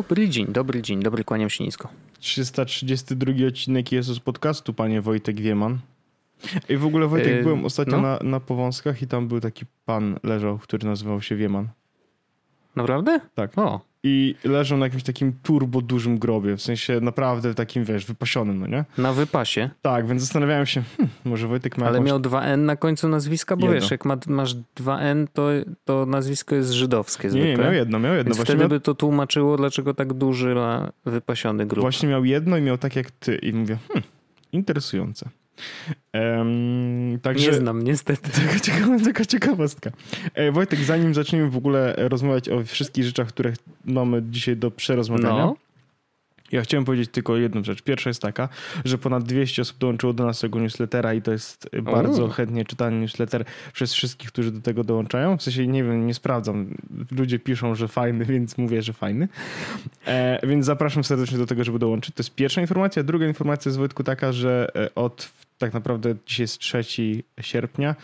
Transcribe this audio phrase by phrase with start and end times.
[0.00, 1.88] dobry, dzień dobry, dzień dobry, kłaniam się nisko.
[2.18, 5.78] 332 odcinek Jezus Podcastu, panie Wojtek Wieman.
[6.68, 8.02] I w ogóle Wojtek, Yy, byłem ostatnio no.
[8.02, 11.68] na, na Powązkach i tam był taki pan leżał, który nazywał się Wieman.
[12.76, 13.20] Naprawdę?
[13.34, 13.58] Tak.
[13.58, 18.58] O, I leżał na jakimś takim turbo dużym grobie, w sensie naprawdę takim, wiesz, wypasionym,
[18.60, 18.84] no nie?
[18.98, 19.70] na wypasie.
[19.82, 22.08] Tak, więc zastanawiałem się, hmm, może Wojtek ma Ale jakąś...
[22.08, 23.80] miał 2N na końcu nazwiska, bo Jedno.
[23.80, 25.48] wiesz, jak ma, masz 2N, to,
[25.84, 27.50] to nazwisko jest żydowskie Nie, zwykle.
[27.56, 28.24] nie, miał jedno, miał jedno.
[28.24, 31.80] Więc Właśnie wtedy miał, by to tłumaczyło, dlaczego tak duży ma wypasiony grób.
[31.80, 33.36] właśnie miał jedno i miał tak jak ty.
[33.36, 34.04] I mówię, hmm,
[34.52, 35.28] interesujące.
[36.14, 37.50] Um, także...
[37.50, 38.30] Nie znam niestety.
[38.46, 39.90] Taka, ciekawa, taka ciekawostka.
[40.34, 43.52] E, Wojtek, zanim zaczniemy w ogóle rozmawiać o wszystkich rzeczach, które
[43.84, 45.56] mamy dzisiaj do przerozmawiania, No.
[46.52, 47.82] Ja chciałem powiedzieć tylko jedną rzecz.
[47.82, 48.48] Pierwsza jest taka,
[48.84, 53.44] że ponad 200 osób dołączyło do naszego newslettera i to jest bardzo chętnie czytany newsletter
[53.72, 55.36] przez wszystkich, którzy do tego dołączają.
[55.36, 56.74] W sensie, nie wiem, nie sprawdzam.
[57.10, 59.28] Ludzie piszą, że fajny, więc mówię, że fajny.
[60.06, 62.14] E, więc zapraszam serdecznie do tego, żeby dołączyć.
[62.14, 63.02] To jest pierwsza informacja.
[63.02, 66.82] Druga informacja jest, Wojtku, taka, że e, od tak naprawdę dzisiaj jest 3
[67.40, 67.94] sierpnia.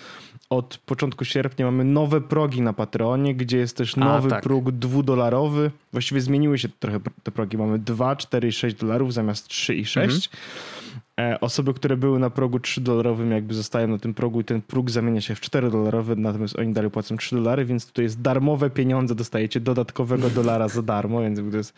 [0.50, 4.42] Od początku sierpnia mamy nowe progi na Patreonie, gdzie jest też A, nowy tak.
[4.42, 5.70] próg dwudolarowy.
[5.92, 7.58] Właściwie zmieniły się trochę te progi.
[7.58, 10.30] Mamy 2, 4 i 6 dolarów zamiast 3 i 6.
[11.20, 14.62] E, Osoby, które były na progu 3 dolarowym jakby zostają na tym progu i ten
[14.62, 18.20] próg zamienia się w 4 dolarowy, natomiast oni dalej płacą 3 dolary, więc tutaj jest
[18.20, 21.74] darmowe pieniądze, dostajecie dodatkowego dolara za darmo, więc to jest...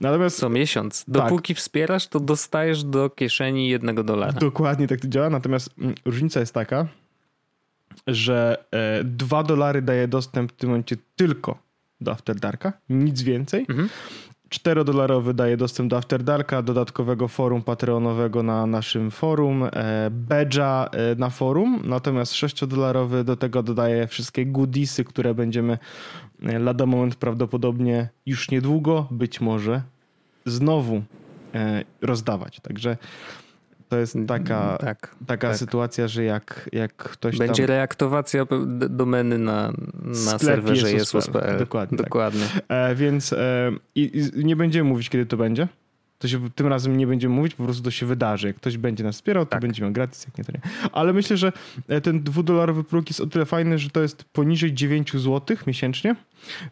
[0.00, 1.04] Natomiast Co miesiąc.
[1.04, 1.14] Tak.
[1.14, 4.32] Dopóki wspierasz, to dostajesz do kieszeni jednego dolara.
[4.32, 6.86] Dokładnie tak to działa, natomiast mm, różnica jest taka,
[8.06, 11.58] że e, 2 dolary daje dostęp w tym momencie tylko
[12.00, 13.66] do After Darka, nic więcej.
[13.68, 13.88] Mhm.
[14.50, 19.70] 4-dolarowy daje dostęp do After Darka, dodatkowego forum patreonowego na naszym forum, e,
[20.28, 25.78] badge'a e, na forum, natomiast 6-dolarowy do tego dodaje wszystkie goodiesy, które będziemy
[26.42, 29.82] e, lada moment prawdopodobnie już niedługo, być może
[30.46, 31.02] znowu
[31.54, 32.60] e, rozdawać.
[32.60, 32.96] Także
[33.88, 35.16] to jest taka, tak.
[35.26, 35.56] taka tak.
[35.56, 37.76] sytuacja, że jak, jak ktoś Będzie tam...
[37.76, 38.46] reaktywacja
[38.90, 39.72] domeny na,
[40.04, 41.24] na serwerze Jesus.pl.
[41.24, 41.58] Jesus.pl.
[41.58, 42.06] Dokładnie tak.
[42.06, 42.44] Dokładnie.
[42.68, 45.68] E, więc e, i, i nie będziemy mówić, kiedy to będzie.
[46.18, 48.46] To się tym razem nie będziemy mówić, po prostu to się wydarzy.
[48.46, 49.60] Jak ktoś będzie nas wspierał, to Tak.
[49.60, 50.60] będzie miał gratis, jak nie to nie.
[50.92, 51.52] Ale myślę, że
[51.88, 56.16] e, ten dwudolarowy próg jest o tyle fajny, że to jest poniżej 9 zł miesięcznie.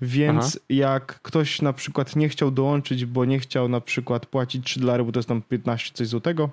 [0.03, 0.65] Więc Aha.
[0.69, 5.05] jak ktoś na przykład nie chciał dołączyć, bo nie chciał na przykład płacić 3 dolary,
[5.05, 6.51] bo to jest tam 15 coś złotego,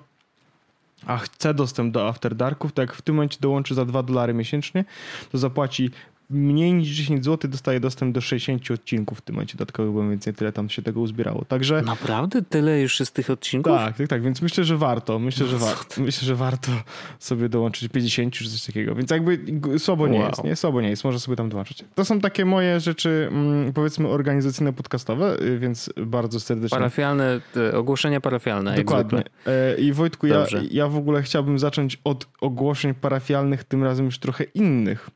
[1.06, 4.34] a chce dostęp do After Darków, to jak w tym momencie dołączy za 2 dolary
[4.34, 4.84] miesięcznie,
[5.32, 5.90] to zapłaci
[6.32, 10.34] mniej niż 10 zł, dostaje dostęp do 60 odcinków w tym momencie dodatkowych, bo więcej
[10.34, 11.44] tyle tam się tego uzbierało.
[11.44, 13.72] Także Naprawdę tyle już jest tych odcinków?
[13.72, 15.18] tak, tak, tak, więc myślę, że warto.
[15.18, 16.72] Myślę, że, No wa- myślę, że warto
[17.18, 18.94] sobie dołączyć 50 czy coś takiego.
[18.94, 19.38] Więc jakby
[19.78, 20.28] słabo nie Wow.
[20.28, 20.56] jest, nie?
[20.56, 21.84] Słabo nie jest, może sobie tam dołączyć.
[21.94, 27.40] To są takie moje rzeczy, mm, powiedzmy, organizacyjne, podcastowe, y, więc bardzo serdecznie Parafialne,
[27.74, 29.22] ogłoszenia parafialne, Dokładnie.
[29.46, 34.18] E, I Wojtku, ja, ja w ogóle chciałbym zacząć od ogłoszeń parafialnych, tym razem już
[34.18, 35.10] trochę innych.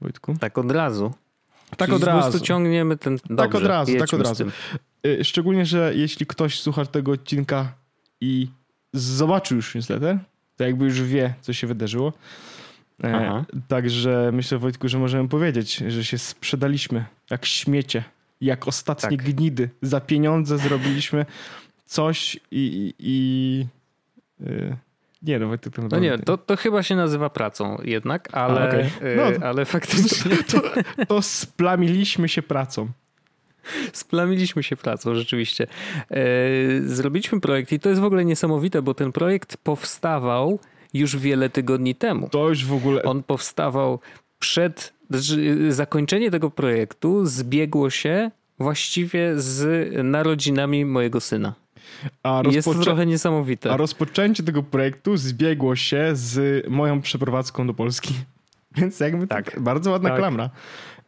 [0.00, 0.36] Wojtku?
[0.40, 1.12] Tak od razu.
[1.76, 2.44] Tak Czyli od Po prostu razu.
[2.44, 3.18] ciągniemy ten...
[3.30, 4.44] Dobrze, od razu, tak od razu.
[5.22, 7.72] Szczególnie, że jeśli ktoś słucha tego odcinka
[8.20, 8.48] i
[8.92, 10.18] zobaczył już newsletter,
[10.56, 12.12] to jakby już wie, co się wydarzyło.
[13.04, 13.44] E, Aha.
[13.68, 18.04] Także myślę, Wojtku, że możemy powiedzieć, że się sprzedaliśmy jak śmiecie,
[18.40, 19.26] jak ostatnie Tak.
[19.26, 19.70] gnidy.
[19.82, 21.26] Za pieniądze zrobiliśmy
[21.86, 22.40] coś i...
[22.50, 23.66] i, i
[24.46, 24.76] y,
[25.22, 28.68] nie, no Wojtek, to No nie, to, to chyba się nazywa pracą jednak, ale, A,
[28.68, 28.80] okej.
[29.12, 30.60] e, No, ale faktycznie to,
[31.08, 32.88] to splamiliśmy się pracą.
[33.92, 35.66] splamiliśmy się pracą, rzeczywiście.
[36.10, 36.16] E,
[36.84, 40.58] Zrobiliśmy projekt i to jest w ogóle niesamowite, bo ten projekt powstawał
[40.94, 42.28] już wiele tygodni temu.
[42.28, 43.02] To już w ogóle...
[43.02, 44.00] On powstawał
[44.38, 44.92] przed.
[45.10, 51.54] znaczy, Zakończenie tego projektu zbiegło się właściwie z narodzinami mojego syna.
[52.22, 53.72] A, Jest to trochę niesamowite.
[53.72, 58.14] a rozpoczęcie tego projektu zbiegło się z moją przeprowadzką do Polski.
[58.76, 59.60] Więc jakby tak, Tak.
[59.60, 60.18] bardzo ładna Tak.
[60.18, 60.50] klamra.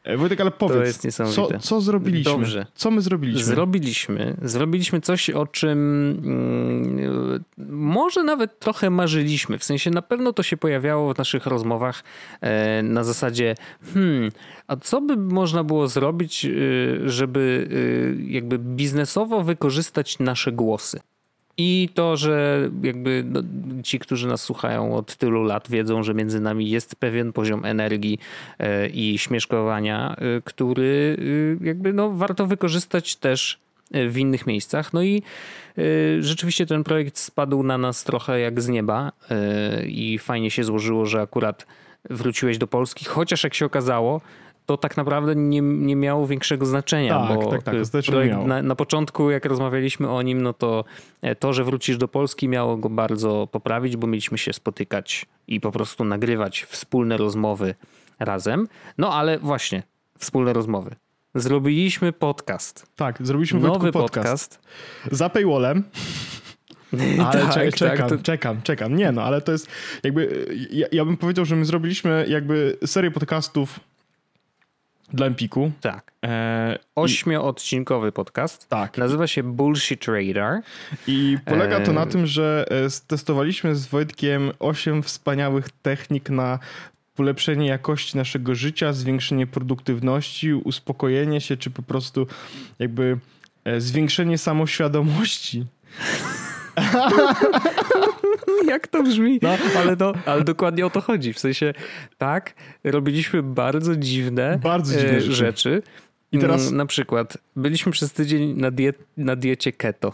[0.04, 1.58] E, Wojtek, ale powiedz, jest niesamowite.
[1.58, 2.32] co, co zrobiliśmy?
[2.32, 2.66] Dobrze.
[2.74, 3.44] Co my zrobiliśmy?
[3.44, 5.78] Zrobiliśmy, zrobiliśmy coś, o czym
[6.24, 9.58] mm, może nawet trochę marzyliśmy.
[9.58, 12.04] W sensie na pewno to się pojawiało w naszych rozmowach
[12.40, 13.54] e, na zasadzie,
[13.94, 14.30] hmm,
[14.66, 17.68] a co by można było zrobić, y, żeby
[18.20, 21.00] y, jakby biznesowo wykorzystać nasze głosy?
[21.58, 23.42] I to, że jakby no,
[23.82, 28.18] ci, którzy nas słuchają od tylu lat, wiedzą, że między nami jest pewien poziom energii
[28.58, 31.16] e, i śmieszkowania, e, który
[31.62, 33.58] e, jakby no, warto wykorzystać też
[33.90, 34.92] w innych miejscach.
[34.92, 35.22] No i
[36.20, 39.12] rzeczywiście ten projekt spadł na nas trochę jak z nieba
[39.86, 41.66] i fajnie się złożyło, że akurat
[42.10, 44.20] wróciłeś do Polski, chociaż jak się okazało,
[44.68, 47.74] to tak naprawdę nie, nie miało większego znaczenia, tak, bo tak, tak,
[48.06, 50.84] projekt na, na, początku, jak rozmawialiśmy o nim, no to
[51.22, 55.60] e, to, że wrócisz do Polski miało go bardzo poprawić, bo mieliśmy się spotykać i
[55.60, 57.74] po prostu nagrywać wspólne rozmowy
[58.18, 58.68] razem.
[58.98, 59.82] No ale właśnie,
[60.18, 60.96] wspólne rozmowy.
[61.34, 62.86] Zrobiliśmy podcast.
[62.96, 64.58] Tak, zrobiliśmy nowy podcast.
[64.58, 64.60] podcast.
[65.12, 65.84] Za paywallem.
[67.26, 68.18] Ale tak, czekam, tak, to...
[68.24, 68.96] czekam, czekam.
[68.96, 69.68] Nie no, ale to jest
[70.02, 73.80] jakby, ja, ja, bym powiedział, że my zrobiliśmy jakby serię podcastów
[75.12, 75.72] dla Empiku.
[75.80, 76.12] Tak.
[76.24, 78.68] E, Ośmioodcinkowy podcast.
[78.68, 78.98] Tak.
[78.98, 80.62] Nazywa się Bullshit Radar.
[81.06, 82.06] I polega to na e...
[82.06, 86.58] tym, że e, testowaliśmy z Wojtkiem osiem wspaniałych technik na
[87.14, 92.26] polepszenie jakości naszego życia, zwiększenie produktywności, uspokojenie się, czy po prostu
[92.78, 93.18] jakby
[93.64, 95.66] e, zwiększenie samoświadomości.
[98.66, 99.38] Jak to brzmi?
[99.42, 101.32] No, ale, to, ale dokładnie o to chodzi.
[101.32, 101.74] W sensie,
[102.18, 105.34] tak, robiliśmy bardzo dziwne, bardzo dziwne e, rzeczy.
[105.34, 105.82] rzeczy.
[106.32, 110.12] I teraz mm, na przykład byliśmy przez tydzień na, die na diecie keto.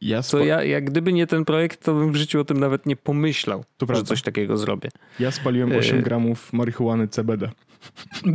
[0.00, 0.38] Ja spo...
[0.38, 3.58] ja, jak gdyby nie ten projekt, to bym w życiu o tym nawet nie pomyślał,
[3.60, 4.08] to że prawda.
[4.08, 4.88] coś takiego zrobię.
[5.20, 7.50] Ja spaliłem 8 e, gramów marihuany CBD.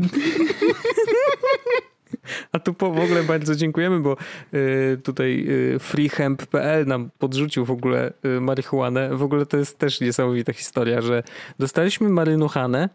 [2.51, 4.17] A tu po, w ogóle bardzo dziękujemy, bo
[4.53, 9.15] y, tutaj y, freehemp.pl nam podrzucił w ogóle y, marihuanę.
[9.15, 11.23] W ogóle to jest też niesamowita historia, że
[11.59, 12.89] dostaliśmy marynuchanę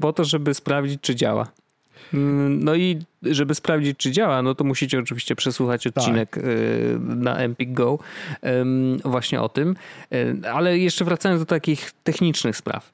[0.00, 1.46] po to, żeby sprawdzić, czy działa.
[2.14, 5.96] Mm, no i żeby sprawdzić, czy działa, no to musicie oczywiście przesłuchać tak.
[5.96, 6.44] odcinek tak.
[7.00, 7.98] na Empik Go
[9.04, 9.76] właśnie o tym.
[10.52, 12.92] Ale jeszcze wracając do takich technicznych spraw.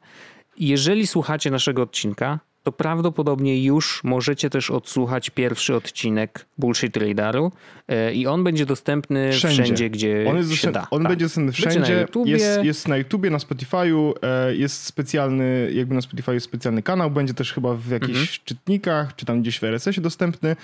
[0.59, 7.53] Jeżeli słuchacie naszego odcinka, to prawdopodobnie już możecie też odsłuchać pierwszy odcinek Bullshit Radaru
[7.89, 10.87] e, i on będzie dostępny wszędzie, wszędzie gdzie on jest się da.
[10.91, 11.13] On tak.
[11.13, 15.95] będzie dostępny wszędzie, będzie na jest, jest na YouTubie, na Spotify'u, e, jest specjalny, jakby
[15.95, 18.39] na Spotify jest specjalny kanał, będzie też chyba w jakichś mhm.
[18.45, 20.57] czytnikach, czy tam gdzieś w RSS-ie dostępny.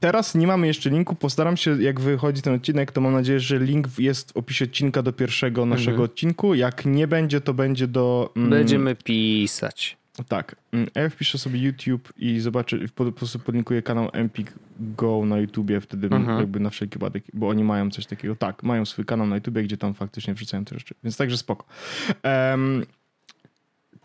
[0.00, 3.58] Teraz nie mamy jeszcze linku, postaram się, jak wychodzi ten odcinek, to mam nadzieję, że
[3.58, 6.04] link jest w opisie odcinka do pierwszego naszego mhm.
[6.04, 6.54] odcinku.
[6.54, 8.32] Jak nie będzie, to będzie do...
[8.36, 10.03] Mm, Będziemy pisać.
[10.28, 10.56] Tak.
[10.72, 15.38] Mm, ja wpiszę sobie YouTube i zobaczę, po, po prostu podlinkuję kanał Empik Go na
[15.38, 16.38] YouTubie, wtedy mhm.
[16.38, 18.36] jakby na wszelki wypadek, bo oni mają coś takiego.
[18.36, 20.94] Tak, mają swój kanał na YouTubie, gdzie tam faktycznie wrzucają te rzeczy.
[21.04, 21.66] Więc także spoko.
[22.24, 22.84] Um,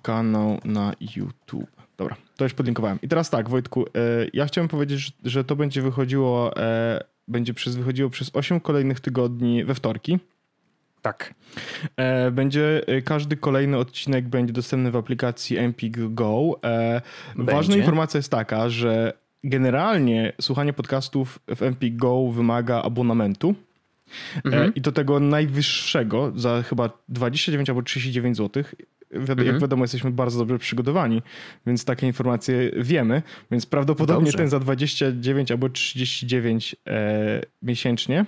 [0.02, 1.70] kanał na YouTube.
[1.98, 3.00] Dobra, to już podlinkowałem.
[3.02, 3.90] I teraz tak, Wojtku, e,
[4.34, 9.64] ja chciałem powiedzieć, że to będzie wychodziło, e, będzie przez, wychodziło przez 8 kolejnych tygodni
[9.66, 10.20] we wtorki.
[11.02, 11.34] Tak.
[11.98, 16.60] E, będzie e, każdy kolejny odcinek będzie dostępny w aplikacji Empik Go.
[16.64, 17.02] E,
[17.36, 19.14] ważna informacja jest taka, że
[19.44, 23.56] generalnie słuchanie podcastów w Empik Go wymaga abonamentu.
[24.46, 24.76] Mhm.
[24.76, 28.64] I do tego najwyższego za chyba 29 albo 39 zł.
[29.12, 29.60] Jak mhm.
[29.60, 31.22] wiadomo, jesteśmy bardzo dobrze przygotowani,
[31.68, 33.22] więc takie informacje wiemy.
[33.52, 34.38] Więc prawdopodobnie Dobrze.
[34.38, 38.26] ten za 29 albo 39 e, miesięcznie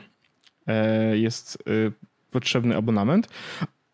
[0.68, 1.92] e, jest e,
[2.32, 3.28] potrzebny abonament.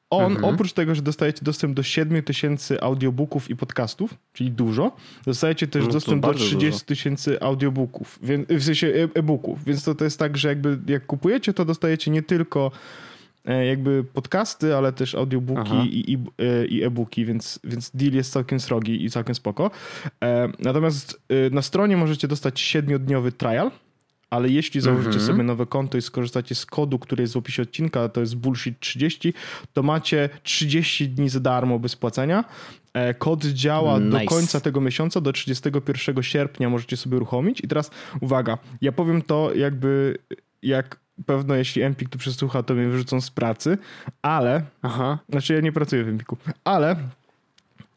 [0.10, 0.54] On, mhm.
[0.54, 4.95] oprócz tego, że dostajecie dostęp do 7 tysięcy audiobooków i podcastów, czyli dużo,
[5.26, 8.19] dostajecie też no dostęp do 30 tysięcy audiobooków,
[8.50, 9.64] w sensie e, e-booków.
[9.66, 12.71] Więc to, to jest tak, że jakby jak kupujecie, to dostajecie nie tylko
[13.45, 18.33] e, jakby podcasty, ale też audiobooki i, i, e, i e-booki, więc, więc deal jest
[18.33, 19.71] całkiem srogi i całkiem spoko.
[20.59, 21.21] Natomiast
[21.52, 23.71] na stronie możecie dostać 7-dniowy trial,
[24.30, 25.28] ale jeśli założycie mhm.
[25.28, 28.80] sobie nowe konto i skorzystacie z kodu, który jest w opisie odcinka, to jest bullshit
[28.80, 29.34] 30,
[29.74, 32.44] to macie 30 dni za darmo bez płacenia.
[32.94, 34.19] E, kod działa nice.
[34.19, 37.62] do końca tego miesiąca, do 31 sierpnia możecie sobie uruchomić.
[37.62, 37.92] I teraz
[38.22, 40.18] uwaga, ja powiem to jakby
[40.62, 43.78] jak pewno jeśli Empik tu przesłucha, to mnie wyrzucą z pracy,
[44.22, 45.19] ale, Aha.
[45.30, 46.96] znaczy ja nie pracuję w Empiku, ale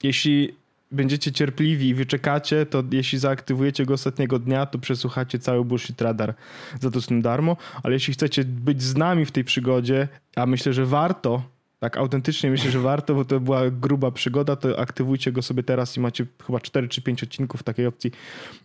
[0.02, 0.54] jeśli
[0.92, 6.34] będziecie cierpliwi i wyczekacie, to jeśli zaaktywujecie go ostatniego dnia, to przesłuchacie cały Bullshit Radar
[6.80, 10.86] za to darmo, ale jeśli chcecie być z nami w tej przygodzie, a myślę, że
[10.86, 11.42] warto,
[11.78, 15.96] tak autentycznie myślę, że warto, bo to była gruba przygoda, to aktywujcie go sobie teraz
[15.96, 18.10] i macie chyba 4 czy 5 odcinków takiej opcji.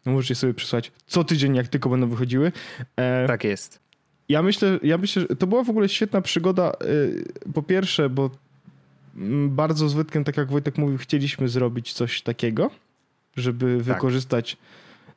[0.06, 2.52] Możecie sobie przesłać co tydzień, jak tylko będą wychodziły.
[2.96, 3.80] E, tak jest.
[4.30, 6.72] Ja myślę, ja myślę, że to była w ogóle świetna przygoda.
[6.72, 8.30] E, po pierwsze, bo
[9.48, 12.72] bardzo z Wojtkiem, tak jak Wojtek mówił, chcieliśmy zrobić coś takiego,
[13.36, 13.84] żeby tak.
[13.84, 14.58] wykorzystać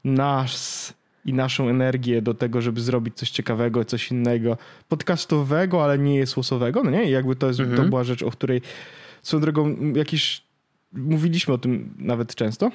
[0.04, 0.92] nas
[1.24, 4.56] i naszą energię do tego, żeby zrobić coś ciekawego, coś innego,
[4.88, 7.04] podcastowego, ale nie jest łosowego, no nie?
[7.04, 7.76] I jakby to, jest, mhm.
[7.76, 8.62] to była rzecz, o której
[9.22, 10.42] swoją drogą jakiś
[10.92, 12.70] mówiliśmy o tym nawet często.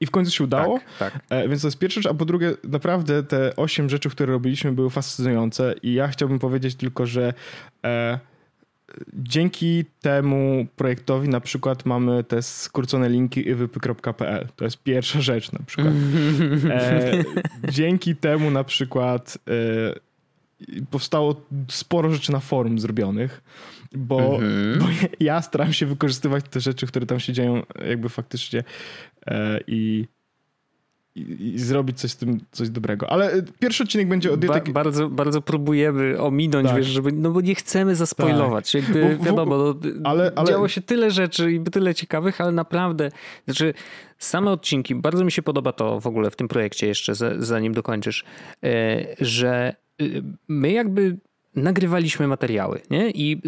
[0.00, 0.80] I w końcu się udało.
[0.98, 1.22] Tak, tak.
[1.30, 2.12] E, więc to jest pierwsza rzecz.
[2.12, 5.74] A po drugie, naprawdę te osiem rzeczy, które robiliśmy, były fascynujące.
[5.82, 7.34] I ja chciałbym powiedzieć tylko, że
[7.84, 8.18] e,
[9.12, 14.48] dzięki temu projektowi na przykład mamy te skrócone linki iwypy.pl.
[14.56, 15.94] To jest pierwsza rzecz na przykład.
[16.70, 17.24] E,
[17.68, 23.42] dzięki temu na przykład e, powstało sporo rzeczy na forum zrobionych,
[23.92, 24.78] bo, mhm.
[24.78, 24.86] bo
[25.20, 28.64] ja staram się wykorzystywać te rzeczy, które tam się dzieją jakby faktycznie
[29.26, 30.06] e, i
[31.18, 33.12] i, i, zrobić coś z tym, coś dobrego.
[33.12, 34.36] Ale y, pierwszy odcinek będzie o.
[34.36, 36.76] Ba bardzo, bardzo próbujemy ominąć, tak.
[36.76, 38.72] wiesz, żeby, no bo nie chcemy zaspoilować.
[38.72, 38.82] Tak.
[38.82, 40.48] Jakby, bo, wiadomo, no, ale, ale...
[40.48, 43.10] działo się tyle rzeczy i tyle ciekawych, ale naprawdę,
[43.44, 43.74] znaczy
[44.18, 48.24] same odcinki, bardzo mi się podoba to w ogóle w tym projekcie jeszcze, zanim dokończysz,
[48.64, 51.18] e, że y, my jakby
[51.54, 53.10] nagrywaliśmy materiały, nie?
[53.10, 53.40] I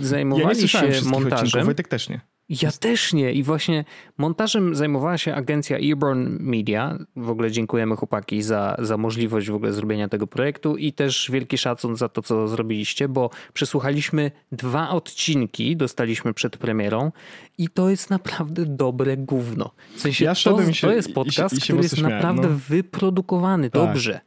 [0.00, 1.64] zajmowali ja się montażem.
[1.64, 2.20] Wojtek też nie.
[2.48, 3.32] Ja też nie.
[3.32, 3.84] I właśnie
[4.18, 6.98] montażem zajmowała się agencja Earborn Media.
[7.16, 11.58] W ogóle dziękujemy chłopaki za, za możliwość w ogóle zrobienia tego projektu i też wielki
[11.58, 17.12] szacun za to, co zrobiliście, bo przesłuchaliśmy dwa odcinki, dostaliśmy przed premierą
[17.58, 19.70] i to jest naprawdę dobre gówno.
[19.96, 22.60] W sensie ja to, się, to jest podcast, i, i który jest śmiałem, naprawdę no.
[22.68, 23.82] wyprodukowany tak.
[23.82, 24.20] dobrze.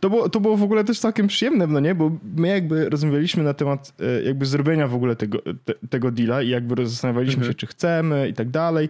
[0.00, 1.94] To było, to było w ogóle też całkiem przyjemne, no nie?
[1.94, 6.42] Bo my jakby rozmawialiśmy na temat e, jakby zrobienia w ogóle tego, te, tego deala
[6.42, 7.52] i jakby zastanawialiśmy mhm.
[7.52, 8.88] się, czy chcemy i tak dalej.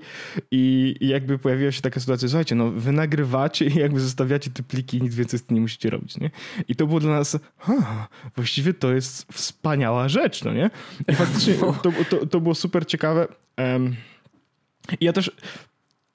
[0.51, 4.63] I, I, jakby pojawiła się taka sytuacja, słuchajcie, no wy nagrywacie i jakby zostawiacie te
[4.63, 6.31] pliki i nic więcej z tym nie musicie robić, nie?
[6.69, 10.71] I to było dla nas, ha, właściwie to jest wspaniała rzecz, no nie?
[11.09, 13.29] I faktycznie to, to, to było super ciekawe.
[13.59, 13.97] Um,
[15.01, 15.31] ja też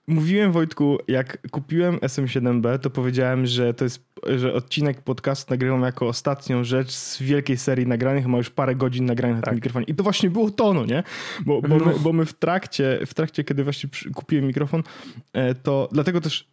[0.09, 4.03] Mówiłem Wojtku, jak kupiłem SM7B, to powiedziałem, że to jest,
[4.37, 9.05] że odcinek podcastu nagrywam jako ostatnią rzecz z wielkiej serii nagranych, ma już parę godzin
[9.05, 9.49] nagranych na tak.
[9.49, 9.85] tym mikrofonie.
[9.89, 11.03] I to właśnie było to, no nie?
[11.45, 11.85] Bo, bo, no.
[11.85, 14.83] my, bo my w trakcie, w trakcie, kiedy właśnie kupiłem mikrofon,
[15.33, 16.47] e, to dlatego też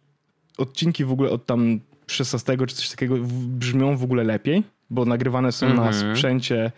[0.57, 3.15] odcinki w ogóle od tam 16 czy coś takiego
[3.47, 5.81] brzmią w ogóle lepiej, bo nagrywane są mm -hmm.
[5.81, 6.15] na mhm.
[6.15, 6.71] sprzęcie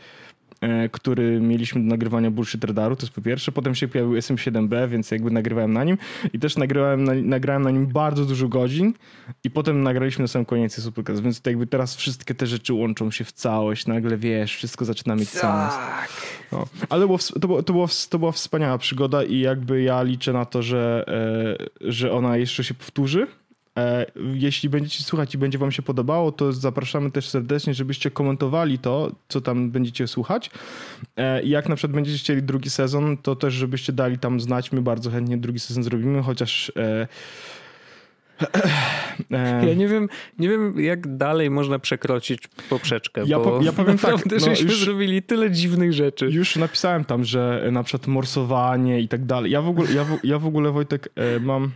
[0.91, 3.51] który mieliśmy do nagrywania Bullshit Radaru, to jest po pierwsze.
[3.51, 5.97] Potem się pojawił SM7B, więc jakby nagrywałem na nim
[6.33, 8.93] i też nagrywałem na, nagrałem na nim bardzo dużo godzin
[9.43, 13.11] i potem nagraliśmy na sam koniec Supercast, więc to jakby teraz wszystkie te rzeczy łączą
[13.11, 15.73] się w całość, nagle wiesz, wszystko zaczyna mieć sens.
[15.73, 16.09] Tak.
[16.51, 16.67] No.
[16.89, 20.33] Ale to, było, to, było, to, było, to była wspaniała przygoda i jakby ja liczę
[20.33, 21.05] na to, że,
[21.81, 23.46] e, że ona jeszcze się powtórzy E,
[24.33, 29.11] jeśli będziecie słuchać i będzie wam się podobało, to zapraszamy też serdecznie, żebyście komentowali to,
[29.27, 30.51] co tam będziecie słuchać.
[31.17, 34.71] E, I jak na przykład będziecie chcieli drugi sezon, to też żebyście dali tam znać.
[34.71, 36.71] My bardzo chętnie drugi sezon zrobimy, chociaż...
[36.75, 37.07] E,
[39.67, 44.25] ja nie wiem, nie wiem, jak dalej można przekroczyć poprzeczkę, ja, po, ja powiem tak,
[44.25, 46.25] no, żeśmy już, zrobili tyle dziwnych rzeczy.
[46.25, 49.51] Już napisałem tam, że na przykład morsowanie i tak dalej.
[49.51, 51.09] Ja w ogóle, ja w, ja w ogóle Wojtek,
[51.41, 51.71] mam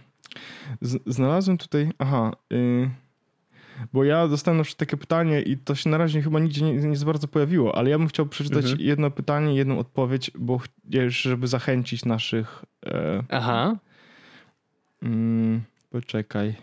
[1.06, 2.90] znalazłem tutaj, aha, yy,
[3.94, 6.74] bo ja dostałem na przykład takie pytanie i to się na razie chyba nigdzie nie,
[6.74, 8.82] nie za bardzo pojawiło, ale ja bym chciał przeczytać mhm.
[8.82, 10.60] jedno pytanie, jedną odpowiedź, bo
[11.08, 12.66] żeby zachęcić naszych...
[12.86, 13.78] E, aha.
[15.04, 16.56] Mm, poczekaj.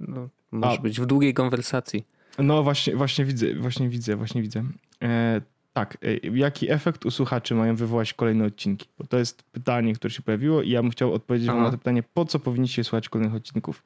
[0.00, 2.06] No, może A, być w długiej konwersacji.
[2.38, 4.64] No właśnie, właśnie widzę, właśnie widzę, właśnie widzę.
[5.02, 5.40] E,
[5.76, 8.86] tak, y, jaki efekt u słuchaczy mają wywołać kolejne odcinki?
[8.98, 11.78] Bo to jest pytanie, które się pojawiło i ja bym chciał odpowiedzieć wam na to
[11.78, 13.82] pytanie, po co powinniście słuchać kolejnych odcinków?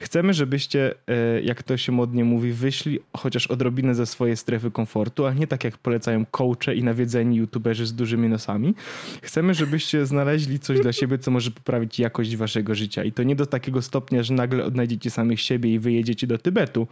[0.00, 0.94] Chcemy, żebyście,
[1.38, 5.46] y, jak to się modnie mówi, wyszli chociaż odrobinę ze swojej strefy komfortu, a nie
[5.46, 8.74] tak jak polecają coache i nawiedzeni youtuberzy z dużymi nosami.
[9.22, 13.36] Chcemy, żebyście znaleźli coś dla siebie, co może poprawić jakość waszego życia i to nie
[13.36, 16.86] do takiego stopnia, że nagle odnajdziecie samych siebie i wyjedziecie do Tybetu,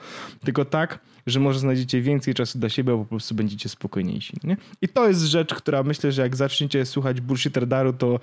[0.45, 4.26] tylko tak, że może znajdziecie więcej czasu dla siebie, bo po prostu będziecie spokojniejsi.
[4.45, 4.57] Nie?
[4.83, 8.21] I to jest rzecz, która myślę, że jak zaczniecie słuchać bullshit radaru, to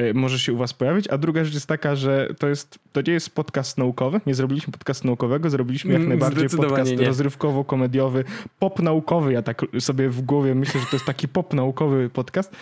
[0.00, 1.08] y, może się u was pojawić.
[1.08, 4.20] A druga rzecz jest taka, że to, jest, to nie jest podcast naukowy.
[4.26, 8.24] Nie zrobiliśmy podcastu naukowego, zrobiliśmy jak mm, najbardziej podcast rozrywkowo-komediowy,
[8.58, 9.32] pop naukowy.
[9.32, 12.56] Ja tak sobie w głowie myślę, że to jest taki pop naukowy podcast,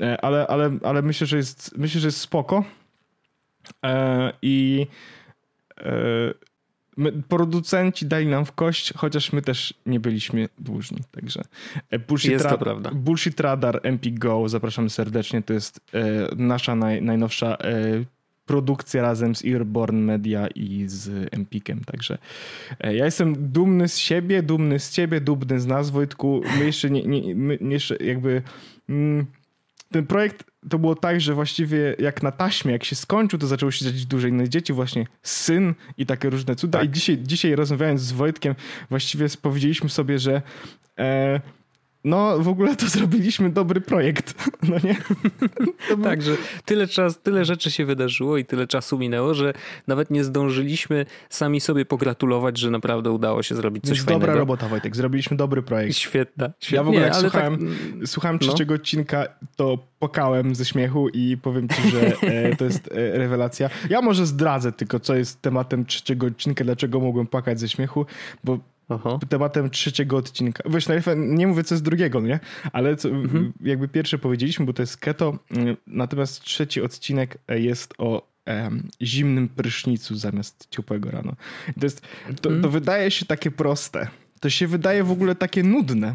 [0.00, 2.64] e, ale, ale, ale myślę, że jest, myślę, że jest spoko.
[3.84, 4.86] E, I
[6.96, 10.98] My, producenci dali nam w kość, chociaż my też nie byliśmy dłużni.
[11.10, 11.42] Także
[11.90, 12.90] e, Bullshit, jest to prawda.
[12.94, 15.42] Bullshit Radar MP Go, zapraszamy serdecznie.
[15.42, 18.04] To jest e, nasza naj, najnowsza e,
[18.46, 21.80] produkcja razem z Earborn Media i z Empikiem.
[21.84, 22.18] Także
[22.80, 26.42] e, ja jestem dumny z siebie, dumny z ciebie, dumny z nas, Wojtku.
[26.58, 28.42] My jeszcze nie, nie my jeszcze jakby.
[28.88, 29.26] Mm,
[29.92, 33.72] ten projekt to było tak, że właściwie jak na taśmie, jak się skończył, to zaczęło
[33.72, 36.78] się dziać dużo innych dzieci, właśnie syn i takie różne cuda.
[36.78, 36.88] Tak.
[36.88, 38.54] I dzisiaj, dzisiaj rozmawiając z Wojtkiem,
[38.90, 40.42] właściwie powiedzieliśmy sobie, że
[40.98, 41.40] e,
[42.04, 44.34] no w ogóle to zrobiliśmy dobry projekt,
[44.68, 44.96] no nie?
[45.88, 46.04] Był...
[46.04, 49.52] Tak, że tyle, czas, tyle rzeczy się wydarzyło i tyle czasu minęło, że
[49.86, 54.20] nawet nie zdążyliśmy sami sobie pogratulować, że naprawdę udało się zrobić coś Więc fajnego.
[54.20, 55.96] dobra robota Wojtek, zrobiliśmy dobry projekt.
[55.96, 56.52] Świetna.
[56.60, 56.76] świetna.
[56.76, 58.08] Ja w ogóle jak słuchałem, tak...
[58.08, 58.48] słuchałem no.
[58.48, 58.80] trzeciego no.
[58.80, 63.70] odcinka, to pokałem ze śmiechu i powiem ci, że e, to jest e, rewelacja.
[63.90, 68.06] Ja może zdradzę tylko, co jest tematem trzeciego odcinka, dlaczego mogłem płakać ze śmiechu,
[68.44, 68.58] bo
[68.94, 69.18] Aha.
[69.28, 70.62] tematem trzeciego odcinka.
[70.70, 72.40] Wiesz, nie mówię co z drugiego, nie?
[72.72, 73.52] Ale co, mhm.
[73.60, 79.48] jakby pierwsze powiedzieliśmy, bo to jest keto, mm, natomiast trzeci odcinek jest o em, zimnym
[79.48, 81.36] prysznicu zamiast ciepłego rano.
[81.80, 82.72] to, jest, to, to mhm.
[82.72, 84.08] wydaje się takie proste.
[84.40, 86.14] To się wydaje w ogóle takie nudne.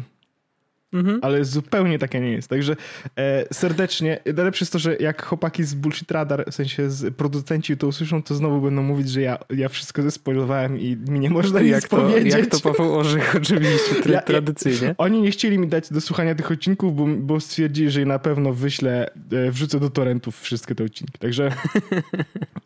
[0.92, 1.18] Mhm.
[1.22, 2.48] Ale zupełnie takie nie jest.
[2.48, 2.76] Także
[3.16, 7.76] e, serdecznie, najlepsze jest to, że jak chłopaki z Bullshit Radar, w sensie z producenci
[7.76, 11.60] to usłyszą, to znowu będą mówić, że ja, ja wszystko zespoilowałem i mi nie można
[11.62, 12.34] nic jak to, powiedzieć.
[12.34, 14.94] Jak to Paweł Orzech oczywiście, tra ja, tradycyjnie.
[14.98, 18.52] Oni nie chcieli mi dać do słuchania tych odcinków, bo, bo stwierdzili, że na pewno
[18.52, 21.18] wyślę, e, wrzucę do torrentów wszystkie te odcinki.
[21.18, 21.52] Także,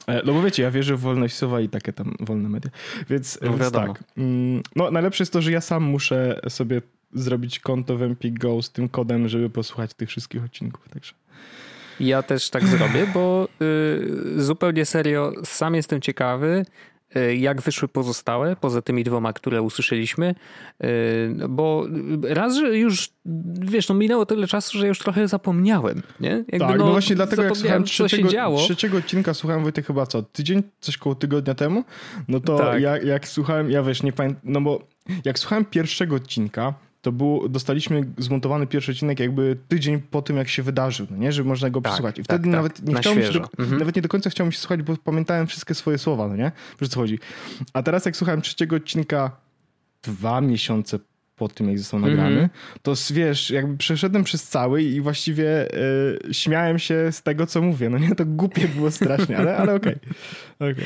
[0.07, 2.71] e, no bo wiecie, ja wierzę w wolność słowa i takie tam wolne media.
[3.11, 4.05] Więc, no, więc tak.
[4.17, 8.63] Mm, no najlepsze jest to, że ja sam muszę sobie zrobić konto w Empik Go
[8.63, 10.89] z tym kodem, żeby posłuchać tych wszystkich odcinków.
[10.89, 11.15] Także.
[12.01, 16.65] Ja też tak zrobię, bo y, zupełnie serio sam jestem ciekawy,
[17.17, 20.35] y, jak wyszły pozostałe, poza tymi dwoma, które usłyszeliśmy,
[20.85, 21.87] y, bo
[22.23, 23.11] raz, że już,
[23.61, 26.31] wiesz, no minęło tyle czasu, że już trochę zapomniałem, nie?
[26.31, 30.23] Jakby tak, no, no, właśnie dlatego jak słuchałem trzeciego, trzeciego odcinka, słuchałem Wojtek chyba co,
[30.23, 31.85] tydzień, coś koło tygodnia temu,
[32.29, 32.83] no to tak.
[32.83, 34.83] jak, jak słuchałem, ja wiesz, nie pamiętam, no bo
[35.25, 40.49] jak słuchałem pierwszego odcinka, to było, dostaliśmy zmontowany pierwszy odcinek jakby tydzień po tym, jak
[40.49, 41.33] się wydarzył, no nie?
[41.33, 42.19] Żeby można go tak, przesłuchać.
[42.19, 42.87] I wtedy tak, nawet, tak.
[42.87, 43.79] nie chciałem się do, mhm.
[43.79, 46.53] nawet nie do końca chciałem się słuchać, bo pamiętałem wszystkie swoje słowa, no nie?
[46.81, 47.19] Wiesz co chodzi.
[47.73, 49.31] A teraz jak słuchałem trzeciego odcinka
[50.03, 50.99] dwa miesiące
[51.37, 52.79] po tym, jak został nagrany, mm -hmm.
[52.83, 55.75] to wiesz, jakby przeszedłem przez cały i właściwie
[56.29, 57.91] y, śmiałem się z tego, co mówię.
[57.91, 59.97] No nie, to głupie było strasznie, ale, ale okej.
[60.59, 60.73] Okay.
[60.73, 60.85] okay.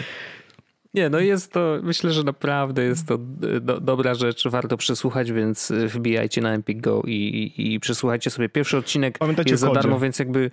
[0.97, 5.33] Nie, no jest to, myślę, że naprawdę jest to e, do, dobra rzecz, warto przesłuchać,
[5.33, 8.49] więc e, wbijajcie na Empik Go i, i, i przesłuchajcie sobie.
[8.49, 10.51] Pierwszy odcinek Pamiętajcie jest za darmo, więc jakby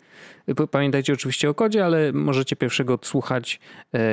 [0.47, 3.59] e, pamiętajcie oczywiście o kodzie, ale możecie pierwszego odsłuchać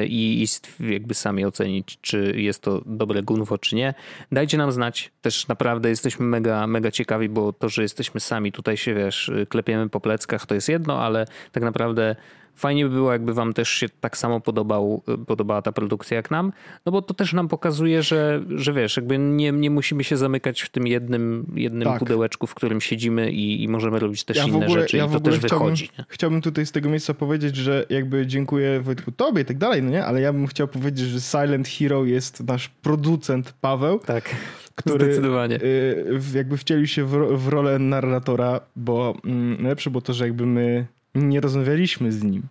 [0.06, 0.46] i,
[0.80, 3.94] i jakby sami ocenić, czy jest to dobre gunwo, czy nie.
[4.32, 8.76] Dajcie nam znać, też naprawdę jesteśmy mega, mega ciekawi, bo to, że jesteśmy sami tutaj
[8.76, 12.16] się, wiesz, klepiemy po pleckach, to jest jedno, ale tak naprawdę
[12.60, 16.52] Fajnie by było, jakby wam też się tak samo podobał, podobała ta produkcja jak nam,
[16.86, 20.62] no bo to też nam pokazuje, że, że wiesz, jakby nie, nie musimy się zamykać
[20.62, 21.98] w tym jednym, jednym tak.
[21.98, 25.10] pudełeczku, w którym siedzimy i, i możemy robić też ja inne ogóle, rzeczy ja i
[25.10, 25.90] to też chciałbym, wychodzi.
[25.98, 26.04] Nie?
[26.08, 29.90] Chciałbym tutaj z tego miejsca powiedzieć, że jakby dziękuję Wojtku tobie i tak dalej, no
[29.90, 30.04] nie?
[30.04, 33.98] Ale ja bym chciał powiedzieć, że Silent Hero jest nasz producent Paweł.
[33.98, 34.36] Tak.
[34.74, 35.56] Który Zdecydowanie.
[35.56, 37.04] Y, jakby wcielił się
[37.36, 42.42] w, rolę narratora, bo mm, najlepsze było to, że jakby my nie rozmawialiśmy z nim.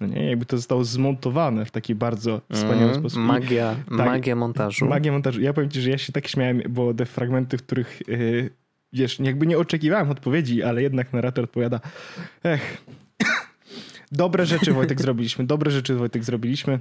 [0.00, 0.26] No nie?
[0.30, 3.18] Jakby to zostało zmontowane w taki bardzo wspaniały mm, sposób.
[3.18, 4.86] Magia, tak, magia montażu.
[4.86, 5.40] Magia montażu.
[5.40, 8.50] Ja powiem ci, że ja się tak śmiałem, bo te fragmenty, w których yy,
[8.92, 11.80] wiesz, jakby nie oczekiwałem odpowiedzi, ale jednak narrator odpowiada
[12.44, 12.84] ech,
[14.12, 16.78] Dobre rzeczy Wojtek zrobiliśmy, dobre rzeczy Wojtek zrobiliśmy.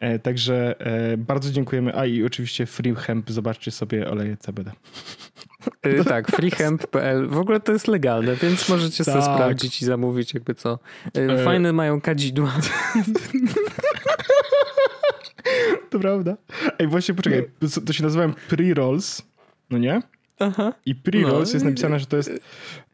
[0.00, 1.96] E, także e, bardzo dziękujemy.
[1.96, 4.72] A i oczywiście FreeHemp, zobaczcie sobie oleje CBD.
[5.86, 7.28] Y, tak, freehemp.pl.
[7.28, 9.14] W ogóle to jest legalne, więc możecie tak.
[9.14, 10.78] sobie sprawdzić i zamówić jakby co.
[11.16, 11.44] Y, e.
[11.44, 12.52] Fajne mają kadzidła.
[15.90, 16.36] To prawda.
[16.78, 17.48] Ej, właśnie poczekaj,
[17.86, 19.22] to się nazywa pre-rolls,
[19.70, 20.02] no nie?
[20.38, 20.72] Aha.
[20.86, 21.52] I pre-rolls no.
[21.52, 22.30] jest napisane, że to jest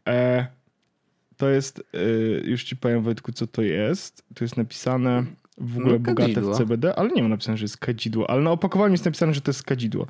[0.07, 0.47] e,
[1.39, 4.23] to jest, y, już ci powiem Wojtku, co to jest.
[4.35, 5.23] To jest napisane
[5.57, 8.29] w ogóle no, bogate w CBD, ale nie ma napisane, że jest kadzidło.
[8.29, 10.07] Ale na opakowaniu jest napisane, że to jest kadzidło.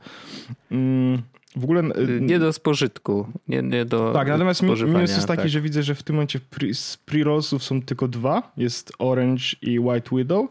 [0.72, 1.22] Mm,
[1.56, 1.82] w ogóle...
[1.82, 5.50] Y, nie do spożytku, nie, nie do Tak, natomiast minus jest taki, tak.
[5.50, 6.40] że widzę, że w tym momencie
[6.74, 8.52] z pre-rollsów są tylko dwa.
[8.58, 10.48] Jest Orange i White Widow.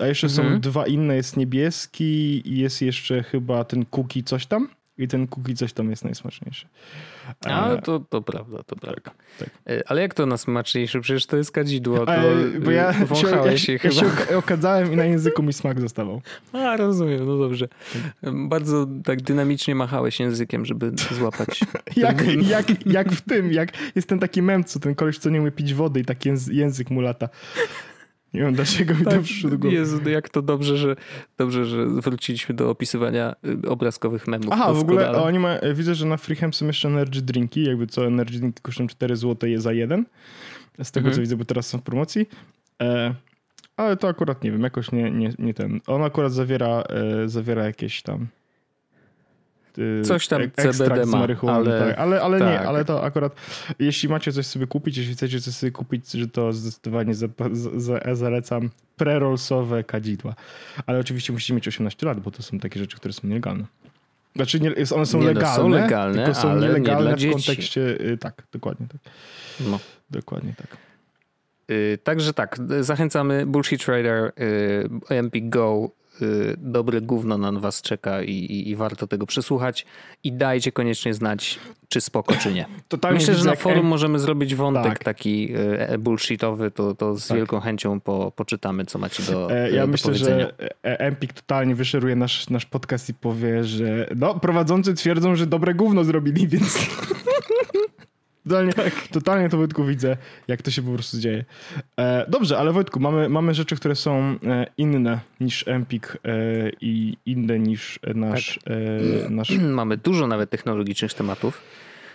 [0.00, 0.54] A jeszcze mhm.
[0.54, 4.68] są dwa inne, jest niebieski i jest jeszcze chyba ten cookie coś tam.
[4.98, 6.66] I ten cookie coś tam jest najsmaczniejszy.
[7.46, 9.00] A, to, to prawda, to prawda.
[9.02, 9.48] Tak, tak.
[9.68, 11.00] E, ale jak to na smaczniejsze?
[11.00, 12.12] Przecież to jest kadzidło, to
[12.64, 13.94] bo ja wąchałeś się, ja, chyba.
[13.94, 16.22] Ja się okadzałem i na języku mi smak zostawał.
[16.52, 17.68] A, rozumiem, no dobrze.
[18.22, 21.60] Bardzo tak dynamicznie machałeś językiem, żeby złapać.
[21.96, 25.40] jak, jak, jak w tym, jak jest ten taki mem, co ten koleś, co nie
[25.40, 26.18] umie pić wody i tak
[26.50, 27.28] język mu lata.
[28.34, 29.76] Nie wiem dlaczego mi tak, to przyszło do głowy.
[29.76, 30.96] Jezu, jak to dobrze, że
[31.38, 34.48] dobrze, że wróciliśmy do opisywania y, obrazkowych memów.
[34.50, 38.06] Aha, w ogóle oni ma, widzę, że na Freeham są jeszcze energy drinki, jakby co
[38.06, 40.04] energy drinki kosztują 4 zł je za jeden.
[40.82, 41.14] Z tego mhm.
[41.14, 42.28] co widzę, bo teraz są w promocji.
[42.82, 43.14] E,
[43.76, 45.80] ale to akurat nie wiem, jakoś nie, nie, nie ten.
[45.86, 48.26] On akurat zawiera, e, zawiera jakieś tam
[50.04, 51.98] coś tam CBD ma, ale, tak.
[51.98, 52.66] ale, ale nie, tak.
[52.66, 53.34] ale to akurat
[53.78, 57.26] jeśli macie coś sobie kupić, jeśli chcecie coś sobie kupić, że to zdecydowanie za,
[57.76, 60.34] za, zalecam prerollsowe kadzidła.
[60.86, 63.64] Ale oczywiście musicie mieć 18 lat, bo to są takie rzeczy, które są nielegalne.
[64.36, 67.16] Znaczy nie, one są Nie, no, legalne, są legalne, tylko są ale nie nielegalne dla
[67.16, 67.34] w dzieci.
[67.34, 67.80] kontekście...
[67.80, 69.12] y, Tak, dokładnie tak.
[69.60, 69.78] No.
[70.10, 70.76] Dokładnie tak.
[71.70, 75.99] Y, Także tak, zachęcamy Bullshit Trader, y, Empik Go, y,
[76.58, 79.86] dobre gówno na was czeka i, i, i warto tego przesłuchać
[80.24, 82.66] i dajcie koniecznie znać, czy spoko, czy nie.
[82.88, 85.04] Totalnie Myślę, że na forum Em- możemy zrobić wątek Tak.
[85.04, 85.54] taki
[85.94, 87.36] y, bullshitowy, to, to z Tak.
[87.36, 90.46] wielką chęcią po, poczytamy, co macie do, E, y, Ja do myślę, powiedzenia.
[90.60, 95.46] że e, Empik totalnie wyszeruje nasz, nasz podcast i powie, że no, prowadzący twierdzą, że
[95.46, 96.78] dobre gówno zrobili, więc
[98.50, 98.72] totalnie,
[99.12, 100.16] totalnie to Wojtku widzę,
[100.48, 101.44] jak to się po prostu dzieje.
[101.98, 106.28] E, dobrze, ale Wojtku, mamy, mamy rzeczy, które są e, inne niż Empik e,
[106.80, 108.58] i inne niż nasz...
[109.26, 109.50] E, nasz...
[109.80, 111.62] Mamy dużo nawet technologicznych tematów.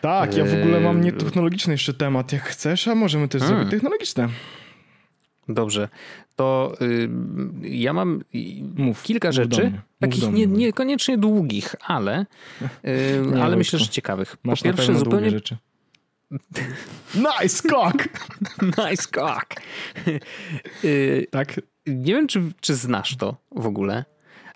[0.02, 3.58] Tak, ja w ogóle mam E, nietechnologiczny jeszcze temat, jak chcesz, a możemy też Hmm.
[3.60, 4.30] zrobić technologiczne.
[5.50, 5.90] Dobrze,
[6.36, 7.10] to y,
[7.62, 8.24] ja mam
[8.76, 10.58] Mów, kilka mów rzeczy, takich do nie, mnie.
[10.58, 12.26] niekoniecznie długich, ale,
[12.62, 12.66] y,
[13.22, 13.58] ale Wojtku.
[13.58, 14.36] myślę, że ciekawych.
[14.44, 15.58] Masz po na pierwsze, zupełnie rzeczy.
[17.16, 18.08] Nice cock!
[18.90, 19.56] nice cock.
[20.84, 24.06] Y, tak, nie wiem, czy, czy znasz to w ogóle,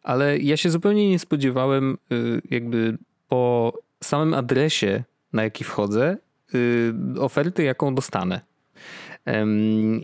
[0.03, 5.03] ale ja się zupełnie nie spodziewałem, y, jakby po samym adresie,
[5.33, 6.17] na jaki wchodzę,
[6.55, 8.41] y, oferty, jaką dostanę.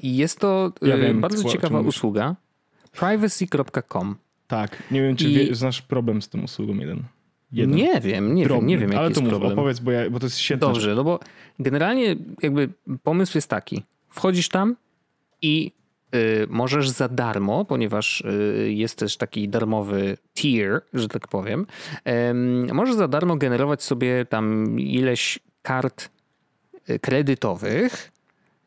[0.01, 2.35] I jest to Ja wiem, bardzo o czym ciekawa usługa.
[2.91, 4.15] Privacy.com.
[4.47, 7.03] Tak, nie wiem, czy I- wie, znasz problem z tym usługą jeden.
[7.55, 7.75] Jeden.
[7.75, 9.51] Nie wiem, nie Drobny, wiem, nie wiem, jaki Ale jest to mów, problem.
[9.51, 10.67] opowiedz, bo, ja, bo to jest świetne.
[10.67, 11.19] Dobrze, no bo
[11.59, 12.69] generalnie jakby
[13.03, 13.83] pomysł jest taki.
[14.09, 14.75] Wchodzisz tam
[15.41, 15.71] i
[16.15, 21.65] y, możesz za darmo, ponieważ y, jest też taki darmowy tier, że tak powiem,
[22.03, 26.09] em, możesz za darmo generować sobie tam ileś kart
[26.89, 28.11] y, kredytowych,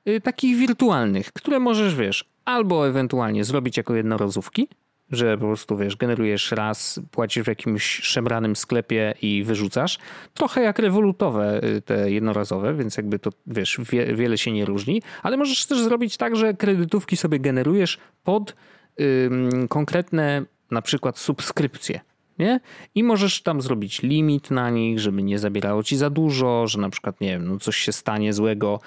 [0.09, 4.69] y, takich wirtualnych, które możesz, wiesz, albo ewentualnie zrobić jako jednorazówki,
[5.11, 9.99] że po prostu, wiesz, generujesz raz, płacisz w jakimś szemranym sklepie i wyrzucasz.
[10.35, 15.03] Trochę jak rewolutowe y, te jednorazowe, więc jakby to, wiesz, wie, wiele się nie różni,
[15.23, 18.57] ale możesz też zrobić tak, że kredytówki sobie generujesz pod
[19.01, 22.01] ym, konkretne na przykład subskrypcje.
[22.39, 22.61] Nie?
[22.95, 26.91] I możesz tam zrobić limit na nich, żeby nie zabierało ci za dużo, że na
[26.91, 28.81] przykład, nie wiem, no coś się stanie złego,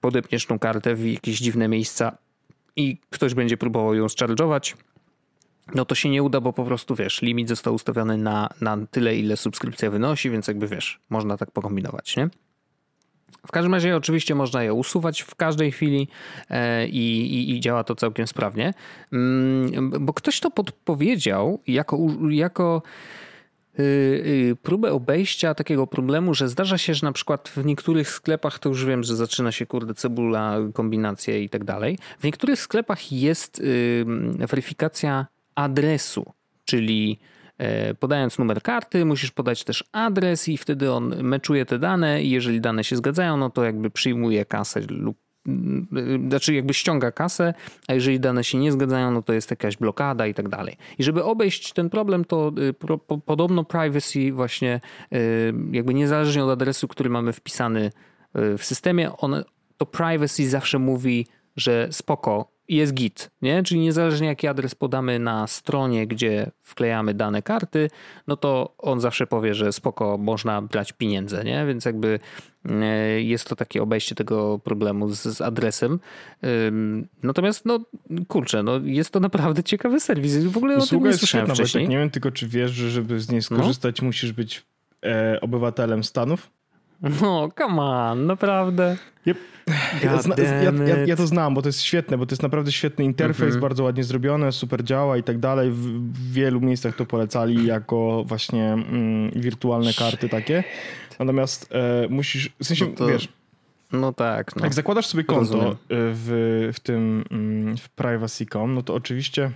[0.00, 2.18] podepniesz tą kartę w jakieś dziwne miejsca
[2.76, 4.74] i ktoś będzie próbował ją zcharge'ować,
[5.74, 9.16] no to się nie uda, bo po prostu wiesz, limit został ustawiony na, na tyle,
[9.16, 12.28] ile subskrypcja wynosi, więc jakby wiesz, można tak pokombinować, nie?
[13.46, 16.08] W każdym razie oczywiście można je usuwać w każdej chwili
[16.50, 18.74] e, i, i, i działa to całkiem sprawnie,
[19.12, 21.98] Mm, bo ktoś to podpowiedział jako,
[22.30, 22.82] jako
[23.78, 28.58] y, y, próbę obejścia takiego problemu, że zdarza się, że na przykład w niektórych sklepach,
[28.58, 31.98] to już wiem, że zaczyna się kurde cebula, kombinacje i tak dalej.
[32.18, 33.62] W niektórych sklepach jest
[34.38, 36.32] weryfikacja adresu,
[36.64, 37.18] czyli
[37.58, 42.30] e, podając numer karty, musisz podać też adres i wtedy on meczuje te dane i
[42.30, 45.16] jeżeli dane się zgadzają, no to jakby przyjmuje kasę lub
[45.96, 47.54] y, znaczy jakby ściąga kasę,
[47.88, 50.76] a jeżeli dane się nie zgadzają, no to jest jakaś blokada i tak dalej.
[50.98, 54.80] I żeby obejść ten problem, to y, pro, po, podobno privacy właśnie
[55.12, 57.90] y, jakby niezależnie od adresu, który mamy wpisany
[58.36, 59.44] y, w systemie, on,
[59.76, 63.62] to privacy zawsze mówi, że spoko, jest git, nie?
[63.62, 67.90] Czyli niezależnie jaki adres podamy na stronie, gdzie wklejamy dane karty,
[68.26, 71.66] no to on zawsze powie, że spoko, można brać pieniądze, nie?
[71.66, 72.20] Więc jakby
[72.68, 75.98] e, jest to takie obejście tego problemu z, z adresem.
[77.22, 77.78] Natomiast no
[78.28, 80.36] kurczę, no jest to naprawdę ciekawy serwis.
[80.36, 81.88] W ogóle o tym Usługa nie jest słyszałem świetna, wcześniej.
[81.88, 83.56] Nie wiem tylko, czy wiesz, że żeby z niej No.
[83.56, 84.66] skorzystać, musisz być
[85.04, 86.50] e, obywatelem Stanów.
[87.02, 88.96] No, come on, naprawdę.
[89.26, 89.38] Yep.
[90.02, 90.12] Ja,
[90.86, 93.60] ja, ja, to znam, bo to jest świetne, bo to jest naprawdę świetny interfejs, Mhm.
[93.60, 95.70] bardzo ładnie zrobione, super działa i tak dalej.
[95.70, 100.64] W, wielu miejscach to polecali jako właśnie mm, wirtualne karty takie.
[101.18, 103.28] Natomiast e, musisz, w sensie, No to- wiesz,
[103.92, 104.64] No tak, no.
[104.64, 105.72] jak zakładasz sobie konto Rozumiem.
[105.72, 109.50] e, w, w tym, mm, w privacy.com, no to oczywiście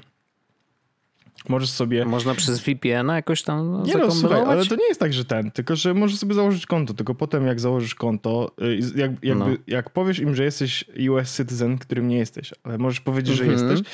[1.49, 5.13] możesz sobie Można przez VPN-a jakoś tam Nie no, słuchaj, ale to nie jest tak,
[5.13, 9.11] że ten, tylko że możesz sobie założyć konto, tylko potem jak założysz konto, y, jak,
[9.25, 9.47] jakby, No.
[9.67, 13.69] jak powiesz im, że jesteś US citizen, którym nie jesteś, ale możesz powiedzieć, że Mhm.
[13.71, 13.93] jesteś,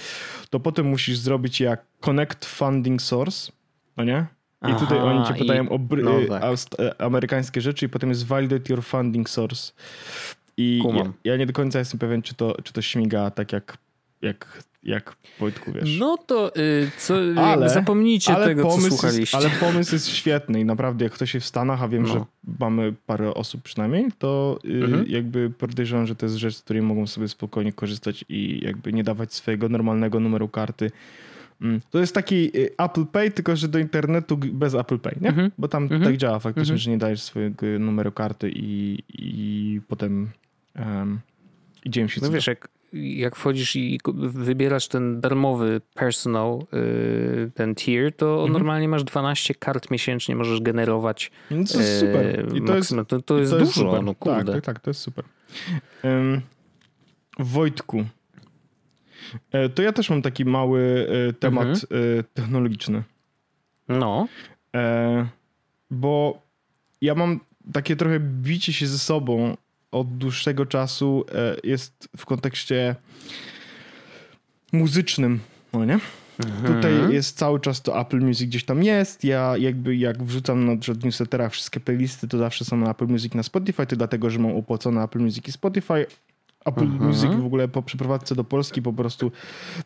[0.51, 3.53] to potem musisz zrobić jak connect funding source,
[3.97, 4.27] no nie?
[4.69, 6.43] I tutaj Aha, oni cię i- pytają o bry- no tak.
[6.79, 9.73] e, amerykańskie rzeczy i potem jest validate your funding source.
[10.57, 13.79] I ja, ja nie do końca jestem pewien, czy to, czy to śmiga tak jak,
[14.23, 15.99] jak, jak Wojtku wiesz.
[15.99, 19.21] No to y, co, ale, zapomnijcie ale tego, co słuchaliście.
[19.21, 22.09] Jest, ale pomysł jest świetny i naprawdę jak ktoś jest w Stanach, a wiem, no.
[22.09, 22.25] że
[22.61, 25.07] mamy parę osób przynajmniej, to y, mhm.
[25.09, 29.05] jakby podejrzewam, że to jest rzecz, z której mogą sobie spokojnie korzystać i jakby nie
[29.05, 30.91] dawać swojego normalnego numeru karty.
[31.61, 31.81] Mm.
[31.91, 35.29] To jest taki y, Apple Pay, tylko że do internetu bez Apple Pay, nie?
[35.29, 35.51] Mhm.
[35.59, 36.03] Bo tam mhm.
[36.03, 36.79] tak działa faktycznie, mhm.
[36.79, 40.31] że nie dajesz swojego numeru karty i, i potem
[40.79, 41.21] um,
[41.85, 42.69] idziemy się No wiesz, jak
[43.03, 48.53] jak wchodzisz i wybierasz ten darmowy personal, y, ten tier, to mhm.
[48.53, 51.31] normalnie masz 12 kart miesięcznie, możesz generować.
[51.51, 52.57] No to jest super.
[52.57, 54.03] I to jest, to, to jest to dużo.
[54.03, 54.53] No, kurde.
[54.53, 55.25] Tak, tak, tak, to jest super.
[56.05, 56.41] Um,
[57.39, 58.05] Wojtku,
[59.53, 61.87] e, to ja też mam taki mały e, temat mhm.
[62.19, 63.03] E, technologiczny.
[63.89, 64.29] No.
[65.91, 66.43] Bo
[67.01, 67.41] ja mam
[67.73, 69.57] takie trochę bicie się ze sobą
[69.93, 72.97] od dłuższego czasu e, jest w kontekście
[74.73, 75.41] muzycznym,
[75.73, 75.99] no nie?
[76.39, 76.75] Mhm.
[76.75, 79.25] Tutaj jest cały czas to Apple Music gdzieś tam jest.
[79.25, 80.73] Ja jakby jak wrzucam na
[81.05, 84.57] newsletterach wszystkie playlisty, to zawsze są na Apple Music na Spotify, to dlatego, że mam
[84.57, 86.07] opłacone Apple Music i Spotify.
[86.65, 87.07] Apple mhm.
[87.07, 89.33] Music w ogóle po przeprowadzce do Polski po prostu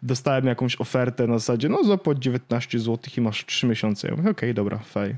[0.03, 4.09] dostałem jakąś ofertę na zasadzie, no zapłać 19 zł i masz 3 miesiące.
[4.09, 5.17] Ja mówię, okej, okay, dobra, faj,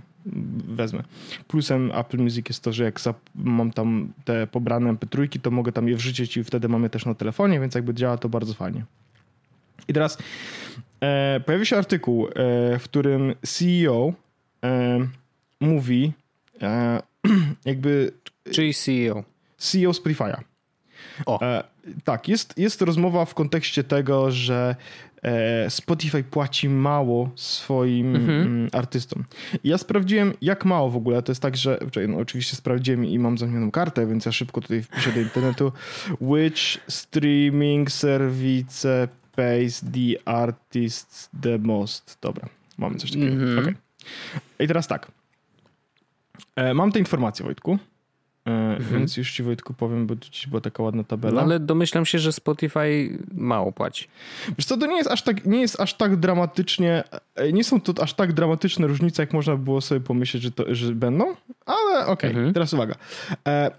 [0.69, 1.03] wezmę.
[1.49, 3.01] Plusem Apple Music jest to, że jak
[3.35, 7.15] mam tam te pobrane MP3, to mogę tam je wrzucić i wtedy mamy też na
[7.15, 8.85] telefonie, więc jakby działa to bardzo fajnie.
[9.89, 10.19] I teraz
[11.01, 12.31] e, pojawił się artykuł, e,
[12.79, 14.13] w którym CEO
[14.65, 14.99] e,
[15.61, 16.13] mówi
[16.63, 17.03] e,
[17.65, 18.13] jakby...
[18.51, 19.25] Czyli CEO?
[19.59, 20.52] CEO Spotify'a.
[21.27, 21.43] O.
[21.43, 21.65] E,
[22.05, 24.77] tak, jest, jest rozmowa w kontekście tego, że
[25.23, 28.43] e, Spotify płaci mało swoim mhm.
[28.43, 29.25] Mm, artystom.
[29.65, 31.23] ja sprawdziłem, jak mało w ogóle.
[31.23, 34.83] To jest tak, że no, oczywiście sprawdziłem i mam zamkniętą kartę, więc ja szybko tutaj
[34.83, 35.73] wpiszę do internetu.
[36.21, 42.19] Which streaming service pays the artists the most?
[42.21, 43.33] Dobra, mamy coś takiego.
[43.33, 43.59] Mhm.
[43.59, 43.75] Okay.
[44.61, 45.13] I teraz tak.
[46.57, 47.79] E, mam te informacje, Wojtku.
[48.47, 48.99] E, mhm.
[48.99, 51.35] Więc już ci Wojtku powiem, bo dziś była taka ładna tabela.
[51.35, 54.09] No, ale domyślam się, że Spotify mało płaci.
[54.59, 57.81] Wiesz co, to nie jest aż tak, nie jest aż tak dramatycznie, e, nie są
[57.81, 62.01] to aż tak dramatyczne różnice, jak można było sobie pomyśleć, że, to, że będą, ale
[62.01, 62.53] okej, okay, mhm.
[62.53, 62.95] teraz uwaga.
[63.49, 63.71] E,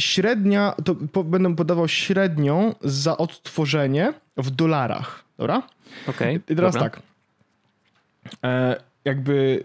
[0.00, 5.62] średnia, to po, będę podawał średnią za odtworzenie w dolarach, dobra?
[6.08, 6.36] Okej.
[6.36, 6.90] Okay, I teraz dobra.
[6.90, 7.02] tak.
[8.44, 9.64] E, jakby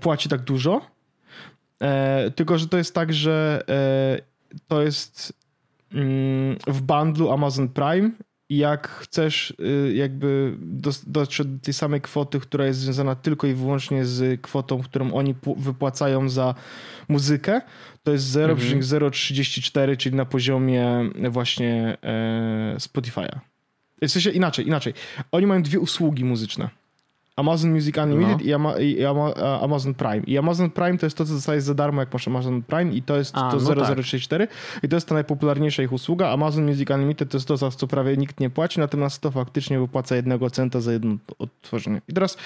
[0.00, 0.90] płaci tak dużo,
[2.36, 3.62] tylko że to jest tak, że
[4.68, 5.32] to jest
[5.92, 8.10] mm, w bundlu Amazon Prime
[8.48, 10.56] i jak chcesz y, jakby
[11.06, 15.34] dotrzeć do tej samej kwoty, która jest związana tylko i wyłącznie z kwotą, którą oni
[15.56, 16.54] wypłacają za
[17.08, 17.60] muzykę,
[18.02, 19.98] to jest 0,034, mhm.
[19.98, 23.38] czyli na poziomie właśnie e, Spotify'a.
[24.02, 24.94] W sensie inaczej, inaczej.
[25.32, 26.68] Oni mają dwie usługi muzyczne.
[27.36, 28.44] Amazon Music Unlimited no.
[28.44, 30.22] i, Ama, i Ama, Amazon Prime.
[30.26, 33.02] I Amazon Prime to jest to, co dostajesz za darmo, jak masz Amazon Prime i
[33.02, 34.84] to jest A, to no 0064 tak.
[34.84, 36.28] i to jest ta najpopularniejsza ich usługa.
[36.28, 39.78] Amazon Music Unlimited to jest to, za co prawie nikt nie płaci, natomiast to faktycznie
[39.78, 42.02] wypłaca jednego centa za jedno odtworzenie.
[42.08, 42.36] I teraz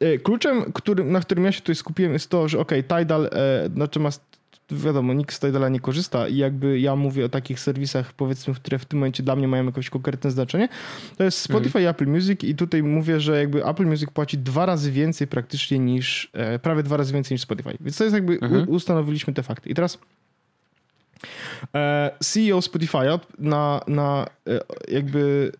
[0.00, 3.30] e, kluczem, który, na którym ja się tutaj skupiłem jest to, że ok, Tidal, e,
[3.74, 4.37] natomiast
[4.70, 8.78] wiadomo, nikt z Tidala nie korzysta i jakby ja mówię o takich serwisach, powiedzmy, które
[8.78, 10.68] w tym momencie dla mnie mają jakieś konkretne znaczenie,
[11.16, 14.66] to jest Spotify i Apple Music i tutaj mówię, że jakby Apple Music płaci dwa
[14.66, 17.76] razy więcej praktycznie niż, e, prawie dwa razy więcej niż Spotify.
[17.80, 18.68] Więc to jest jakby, mhm.
[18.68, 19.70] ustanowiliśmy te fakty.
[19.70, 19.98] I teraz
[21.74, 22.98] e, CEO Spotify
[23.38, 25.52] na, na e, jakby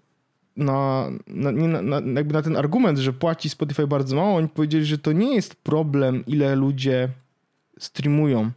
[0.57, 4.99] na, na, na, jakby na ten argument, że płaci Spotify bardzo mało, oni powiedzieli, że
[4.99, 7.09] to nie jest problem, ile ludzie
[7.79, 8.51] streamują,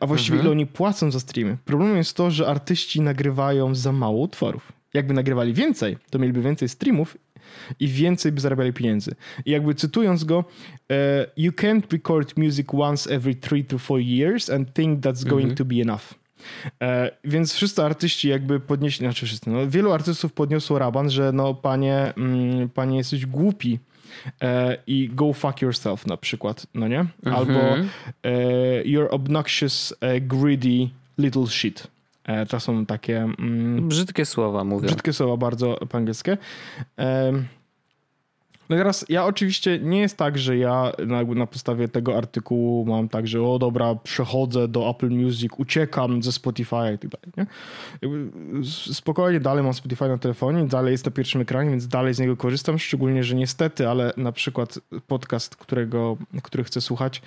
[0.00, 0.46] a właściwie mhm.
[0.46, 1.56] ile oni płacą za streamy.
[1.64, 4.72] Problemem jest to, że artyści nagrywają za mało utworów.
[4.94, 7.16] Jakby nagrywali więcej, to mieliby więcej streamów
[7.80, 9.14] i więcej by zarabiali pieniędzy.
[9.44, 10.44] I jakby cytując go,
[10.92, 15.50] e, you can't record music once every three to four years and think that's going
[15.50, 15.56] mhm.
[15.56, 16.14] to be enough.
[16.82, 21.54] E, więc wszyscy artyści jakby podnieśli, znaczy wszyscy, no, wielu artystów podniosło raban, że no
[21.54, 23.78] panie, mm, panie jesteś głupi,
[24.42, 27.00] e, i go fuck yourself na przykład, no nie?
[27.00, 27.36] Mhm.
[27.36, 27.60] Albo
[28.22, 31.86] e, you're obnoxious, e, greedy little shit.
[32.24, 33.18] E, to są takie...
[33.18, 34.86] Mm, brzydkie słowa mówię.
[34.86, 36.38] Brzydkie słowa, bardzo po angielskie.
[38.70, 43.08] No teraz ja oczywiście nie jest tak, że ja na, na, podstawie tego artykułu mam
[43.08, 47.32] tak, że o dobra, przechodzę do Apple Music, uciekam ze Spotify i tak dalej.
[47.36, 47.46] Nie?
[48.92, 52.36] spokojnie dalej mam Spotify na telefonie, dalej jest na pierwszym ekranie, więc dalej z niego
[52.36, 57.22] korzystam, szczególnie, że niestety, ale na przykład podcast, którego, który chcę słuchać,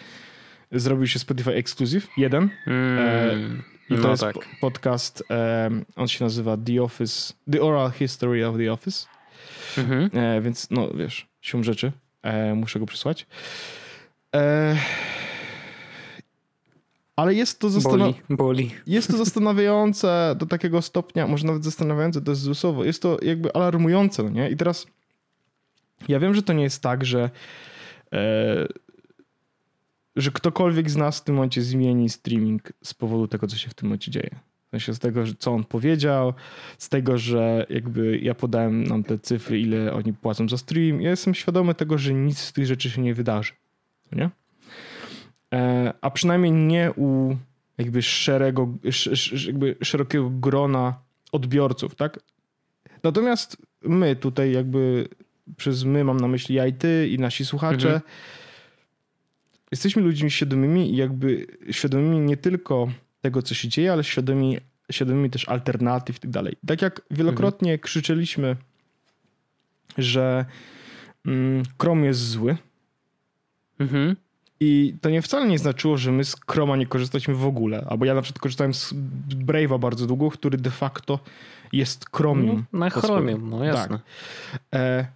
[0.71, 2.49] zrobił się Spotify Exclusive, jeden.
[2.67, 3.35] Mm, e,
[3.89, 4.35] I to no jest tak.
[4.61, 9.07] podcast, e, on się nazywa The Office, The Oral History of the Office.
[9.77, 10.09] Mhm.
[10.13, 13.27] E, więc no wiesz, siłą rzeczy e, muszę go przysłać.
[14.35, 14.77] E,
[17.15, 22.31] ale jest to, zastan- boli, jest to zastanawiające do takiego stopnia, może nawet zastanawiające, to
[22.31, 24.49] jest złe słowo, jest to jakby alarmujące, no nie?
[24.49, 24.87] I teraz
[26.07, 27.29] ja wiem, że to nie jest tak, że
[28.13, 28.67] e,
[30.15, 33.73] że ktokolwiek z nas w tym momencie zmieni streaming z powodu tego, co się w
[33.73, 34.39] tym momencie dzieje
[34.73, 36.33] sensie z tego, co on powiedział,
[36.77, 41.01] z tego, że jakby ja podałem nam te cyfry, ile oni płacą za stream.
[41.01, 43.53] Ja jestem świadomy tego, że nic z tych rzeczy się nie wydarzy.
[44.11, 44.29] Nie?
[45.53, 47.35] E, a przynajmniej nie u
[47.77, 48.73] jakby szerego,
[49.47, 50.99] jakby szerokiego grona
[51.31, 52.19] odbiorców, tak?
[53.03, 55.07] Natomiast my tutaj jakby
[55.57, 58.01] przez my mam na myśli ja i ty i nasi słuchacze mhm.
[59.71, 62.87] jesteśmy ludźmi świadomymi i jakby świadomymi nie tylko
[63.23, 64.57] tego, co się dzieje, ale świadomi,
[64.91, 66.55] świadomi też alternatyw i tak dalej.
[66.67, 67.83] Tak jak wielokrotnie mhm.
[67.83, 68.55] krzyczeliśmy,
[69.97, 70.45] że
[71.25, 72.57] mm, Chrome jest zły.
[73.79, 74.15] Mhm.
[74.59, 77.85] I to nie wcale nie znaczyło, że my z Chroma nie korzystaliśmy w ogóle.
[77.89, 78.93] Albo ja na przykład korzystałem z
[79.29, 81.19] Brave'a bardzo długo, który de facto
[81.71, 82.65] jest Chromium.
[82.73, 83.99] No, na Chromium, no jasne.
[84.51, 84.61] Tak.
[84.75, 85.07] E,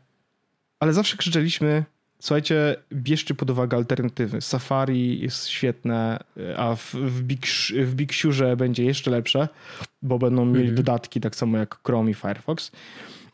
[0.79, 1.83] ale zawsze krzyczeliśmy,
[2.19, 4.41] Słuchajcie, bierzcie pod uwagę alternatywy.
[4.41, 6.19] Safari jest świetne,
[6.57, 7.45] a w, w, Big,
[7.83, 9.47] w Big Surze będzie jeszcze lepsze,
[10.01, 10.77] bo będą mieli mm -hmm.
[10.77, 12.71] dodatki tak samo jak Chrome i Firefox.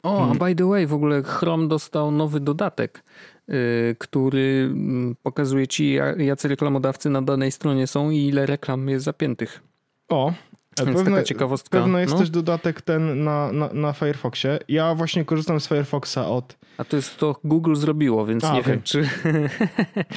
[0.03, 0.37] O, hmm.
[0.37, 3.03] by the way, w ogóle Chrome dostał nowy dodatek,
[3.47, 3.55] yy,
[3.99, 9.61] który mm, pokazuje ci, jacy reklamodawcy na danej stronie są i ile reklam jest zapiętych.
[10.09, 10.33] O,
[10.77, 11.79] więc pewne, taka ciekawostka.
[11.79, 12.19] Pewno jest no.
[12.19, 14.59] też dodatek ten na, na, na Firefoxie.
[14.67, 16.57] Ja właśnie korzystam z Firefoxa od...
[16.77, 18.73] A to jest to Google zrobiło, więc A, nie okay.
[18.73, 18.99] wiem czy...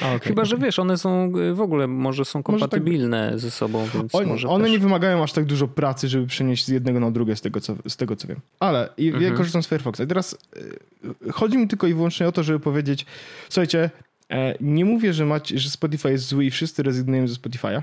[0.03, 0.19] A, okay.
[0.21, 3.38] Chyba, że wiesz, one są w ogóle, może są kompatybilne tak...
[3.38, 4.73] ze sobą, więc On, może One też...
[4.73, 7.75] nie wymagają aż tak dużo pracy, żeby przenieść z jednego na drugie, z tego co,
[7.88, 8.40] z tego, co wiem.
[8.61, 9.25] Ale mhm.
[9.25, 10.01] ja korzystam z Firefoxa.
[10.05, 10.38] I teraz
[11.27, 13.07] y, chodzi mi tylko i wyłącznie o to, żeby powiedzieć,
[13.49, 13.90] słuchajcie,
[14.31, 17.83] e, nie mówię, że, macie, że Spotify jest zły i wszyscy rezygnujemy ze Spotify'a,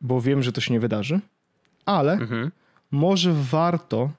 [0.00, 1.20] bo wiem, że to się nie wydarzy
[1.86, 2.50] ale mhm.
[2.90, 4.10] może warto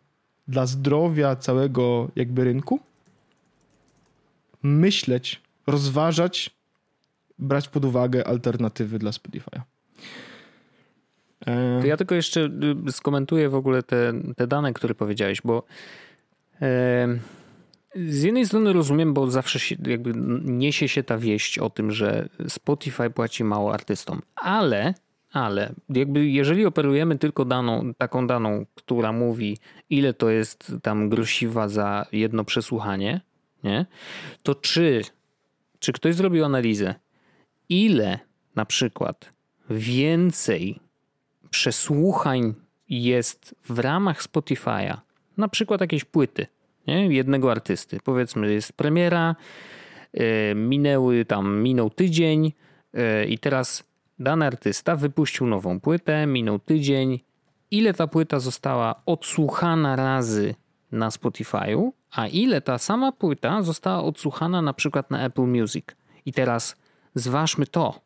[0.47, 2.79] dla zdrowia całego jakby rynku
[4.63, 6.55] myśleć, rozważać,
[7.39, 9.61] brać pod uwagę alternatywy dla Spotify'a.
[11.45, 12.49] E, to ja tylko jeszcze
[12.87, 15.63] y, skomentuję w ogóle te, te dane, które powiedziałeś, bo
[16.61, 17.07] e,
[17.95, 22.29] z jednej strony rozumiem, bo zawsze się, jakby niesie się ta wieść o tym, że
[22.47, 24.93] Spotify płaci mało artystom, ale
[25.35, 29.57] ale jakby jeżeli operujemy tylko daną, taką daną, która mówi,
[29.89, 33.21] ile to jest tam grosiwa za jedno przesłuchanie,
[33.63, 33.85] nie?
[34.43, 35.01] to czy,
[35.79, 36.95] czy ktoś zrobił analizę,
[37.69, 38.19] ile
[38.55, 39.31] na przykład
[39.69, 40.79] więcej
[41.49, 42.53] przesłuchań
[42.89, 44.97] jest w ramach Spotify'a,
[45.37, 46.47] na przykład jakiejś płyty,
[46.87, 47.07] nie?
[47.07, 47.97] jednego artysty.
[48.03, 49.35] Powiedzmy, jest premiera,
[50.55, 52.53] minęły tam, minął tydzień
[53.27, 53.83] i teraz
[54.19, 57.19] dany artysta wypuścił nową płytę, minął tydzień.
[57.71, 60.55] Ile ta płyta została odsłuchana razy
[60.91, 65.85] na Spotify'u, a ile ta sama płyta została odsłuchana na przykład na Apple Music.
[66.25, 66.75] I teraz
[67.15, 67.99] zważmy to.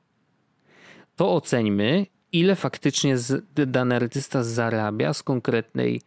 [1.15, 3.15] To oceńmy, ile faktycznie
[3.55, 6.01] dany artysta zarabia z konkretnej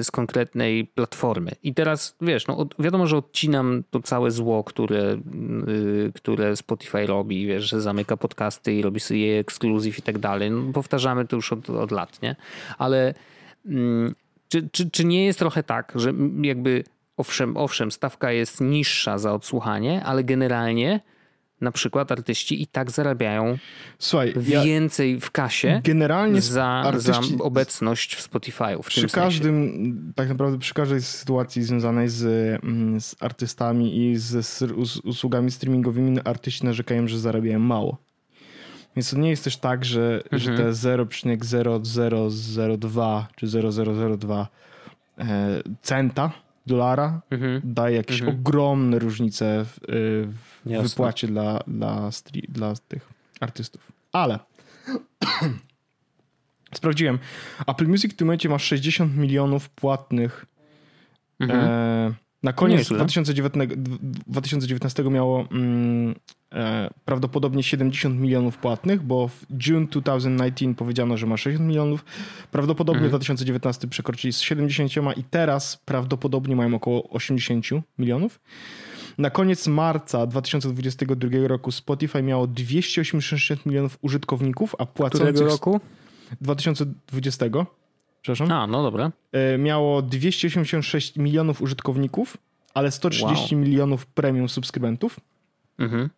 [0.00, 1.52] z konkretnej platformy.
[1.62, 5.18] I teraz wiesz, no, wiadomo, że odcinam to całe zło, które,
[5.68, 10.50] y, które Spotify robi, wiesz, że zamyka podcasty i robi sobie ekskluzyw i tak dalej.
[10.50, 12.36] No, powtarzamy to już od, od lat, nie?
[12.78, 13.14] Ale
[13.66, 14.14] mm,
[14.48, 16.12] czy, czy, czy nie jest trochę tak, że
[16.42, 16.84] jakby
[17.16, 21.00] owszem, owszem, stawka jest niższa za odsłuchanie, ale generalnie
[21.60, 23.58] na przykład artyści i tak zarabiają
[23.98, 28.82] Słuchaj, więcej ja w kasie generalnie za, artyści, za obecność w Spotify'u.
[28.82, 30.12] W przy każdym, sensie.
[30.14, 32.24] tak naprawdę przy każdej sytuacji związanej z,
[32.64, 34.62] mm, z artystami i z, z
[34.96, 37.98] usługami streamingowymi artyści narzekają, że zarabiają mało.
[38.96, 40.42] Więc to nie jest też tak, że, mhm.
[40.42, 44.48] że te 0,0002 czy 0002
[45.18, 46.32] e, centa
[46.66, 47.60] dolara mhm.
[47.64, 48.38] daje jakieś mhm.
[48.38, 49.78] ogromne różnice w,
[50.32, 52.10] w wypłacie dla, dla,
[52.48, 53.08] dla tych
[53.40, 53.92] artystów.
[54.12, 54.38] Ale
[56.74, 57.18] sprawdziłem.
[57.66, 60.46] Apple Music w tym momencie ma 60 milionów płatnych
[61.40, 61.60] mhm.
[61.60, 63.76] e, na koniec 2019,
[64.26, 66.14] 2019 miało mm,
[66.52, 72.04] e, prawdopodobnie 70 milionów płatnych, bo w June 2019 powiedziano, że ma 60 milionów.
[72.50, 73.08] Prawdopodobnie mhm.
[73.08, 77.66] w 2019 przekroczyli z 70 i teraz prawdopodobnie mają około 80
[77.98, 78.40] milionów.
[79.18, 85.34] Na koniec marca 2022 roku Spotify miało 286 milionów użytkowników, a płacących...
[85.34, 85.80] Którego roku?
[86.40, 87.46] 2020
[88.22, 88.52] przepraszam.
[88.52, 89.12] A, no dobra.
[89.32, 92.36] E, miało 286 milionów użytkowników,
[92.74, 93.64] ale 130 wow.
[93.64, 95.20] milionów premium subskrybentów.
[95.78, 96.10] Mhm.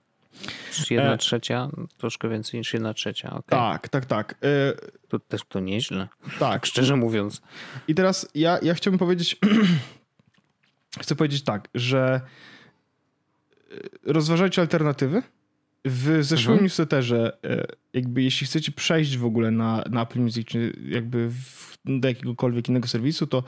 [0.91, 1.19] Jedna e...
[1.19, 3.31] trzecia, troszkę więcej niż jedna trzecia.
[3.31, 3.43] Okay.
[3.59, 4.35] Tak, tak, tak.
[4.43, 4.73] E...
[5.09, 6.09] To też to nieźle.
[6.39, 6.67] Tak.
[6.71, 7.43] Szczerze mówiąc.
[7.89, 9.37] I teraz ja, ja chciałbym powiedzieć,
[11.03, 12.21] chcę powiedzieć tak, że
[14.03, 15.23] rozważajcie alternatywy.
[15.85, 16.65] W zeszłym mhm.
[16.65, 21.79] newsletterze, e, jakby jeśli chcecie przejść w ogóle na, na Apple Music, czy jakby w,
[21.85, 23.45] do jakiegokolwiek innego serwisu, to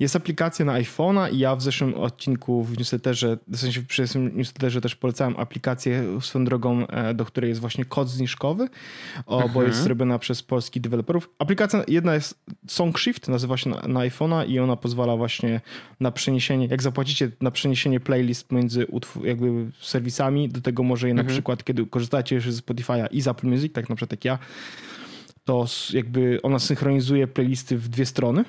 [0.00, 4.80] jest aplikacja na iPhone'a i ja w zeszłym odcinku w newsletterze, w sensie w newsletterze
[4.80, 8.68] też polecałem aplikację swoją drogą, e, do której jest właśnie kod zniżkowy,
[9.26, 9.52] o, mhm.
[9.54, 11.30] bo jest zrobiona przez polskich deweloperów.
[11.38, 15.60] Aplikacja jedna jest SongShift, nazywa się na, na iPhone'a i ona pozwala właśnie
[16.00, 18.86] na przeniesienie, jak zapłacicie na przeniesienie playlist między
[19.24, 21.26] jakby serwisami, do tego może je mhm.
[21.26, 24.24] na przykład, kiedy korzystacie już ze Spotify'a i z Apple Music, tak na przykład jak
[24.24, 24.38] ja,
[25.44, 28.44] to jakby ona synchronizuje playlisty w dwie strony.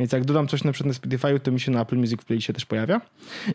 [0.00, 2.24] Więc jak dodam coś na przykład na Spotify, to mi się na Apple Music w
[2.24, 3.00] playlistie też pojawia.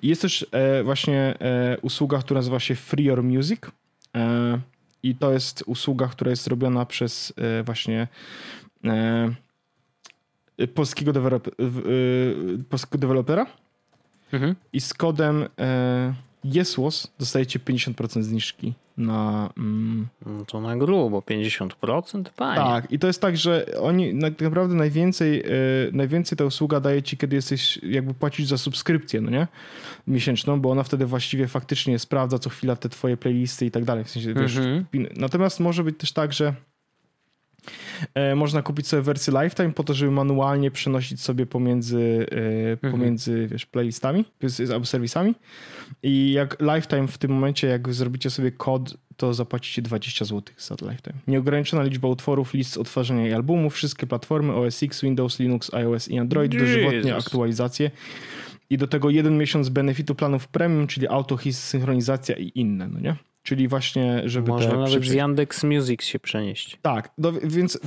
[0.02, 3.62] I jest też e, właśnie e, usługa, która nazywa się Free Your Music.
[4.16, 4.60] E,
[5.04, 8.08] I to jest usługa, która jest robiona przez e, właśnie
[8.86, 11.52] e, polskiego, dewelop, e,
[12.70, 13.46] polskiego dewelopera.
[14.32, 14.56] Mhm.
[14.74, 15.46] I z kodem
[16.54, 19.50] Jesłos dostajecie 50% zniżki na...
[19.58, 22.24] Mm, no to na grubo, 50%?
[22.36, 22.56] Panie.
[22.56, 25.44] Tak, i to jest tak, że oni tak naprawdę najwięcej, yy,
[25.94, 29.48] najwięcej ta usługa daje ci, kiedy jesteś, jakby płacisz za subskrypcję, no nie?
[30.08, 34.04] Miesięczną, bo ona wtedy właściwie faktycznie sprawdza co chwila te twoje playlisty i tak dalej.
[34.04, 34.86] W sensie, wiesz, mhm.
[35.16, 36.54] Natomiast może być też tak, że
[38.36, 42.94] można kupić sobie wersję Lifetime po to, żeby manualnie przenosić sobie pomiędzy, e, mhm.
[42.94, 44.26] pomiędzy wiesz, playlistami
[44.74, 45.36] albo serwisami.
[46.04, 50.76] I jak Lifetime w tym momencie, jak zrobicie sobie kod, to zapłacicie 20 zł za
[50.76, 51.16] Lifetime.
[51.28, 56.20] Nieograniczona liczba utworów, list odtwarzania i albumów, wszystkie platformy OS X, Windows, Linux, iOS i
[56.20, 56.70] Android, Jesus.
[56.70, 57.92] dożywotnie aktualizacje.
[58.70, 63.16] I do tego jeden miesiąc benefitu planów premium, czyli auto, synchronizacja i inne, no nie?
[63.46, 66.78] Czyli właśnie, żeby Można te nawet z Yandex Music się przenieść.
[66.82, 67.10] Tak,
[67.44, 67.80] więc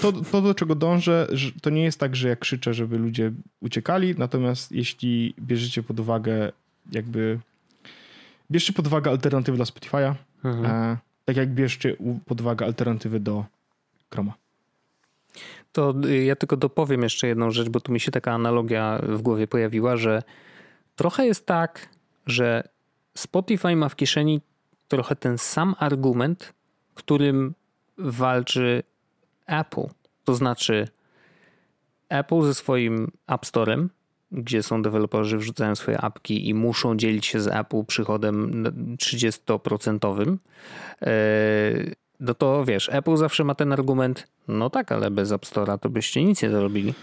[0.00, 1.28] to, to, do czego dążę,
[1.62, 6.52] to nie jest tak, że ja krzyczę, żeby ludzie uciekali, natomiast jeśli bierzecie pod uwagę
[6.92, 7.38] jakby
[8.50, 10.66] bierzcie pod uwagę alternatywy dla Spotify'a, mhm.
[10.66, 11.96] e, tak jak bierzcie
[12.26, 13.44] pod uwagę alternatywy do
[14.12, 14.34] Chroma.
[15.72, 15.94] To
[16.24, 19.96] ja tylko dopowiem jeszcze jedną rzecz, bo tu mi się taka analogia w głowie pojawiła,
[19.96, 20.22] że
[20.96, 21.88] trochę jest tak,
[22.26, 22.68] że
[23.14, 24.40] Spotify ma w kieszeni
[24.88, 26.52] trochę ten sam argument,
[26.94, 27.54] którym
[27.98, 28.82] walczy
[29.46, 29.86] Apple.
[30.24, 30.88] To znaczy,
[32.08, 33.90] Apple ze swoim App Storem,
[34.32, 38.64] gdzie są deweloperzy, wrzucają swoje apki i muszą dzielić się z Apple przychodem
[38.96, 40.36] 30%.
[41.02, 41.10] E,
[42.20, 45.90] no to wiesz, Apple zawsze ma ten argument, no tak, ale bez App Store'a to
[45.90, 46.94] byście nic nie zrobili.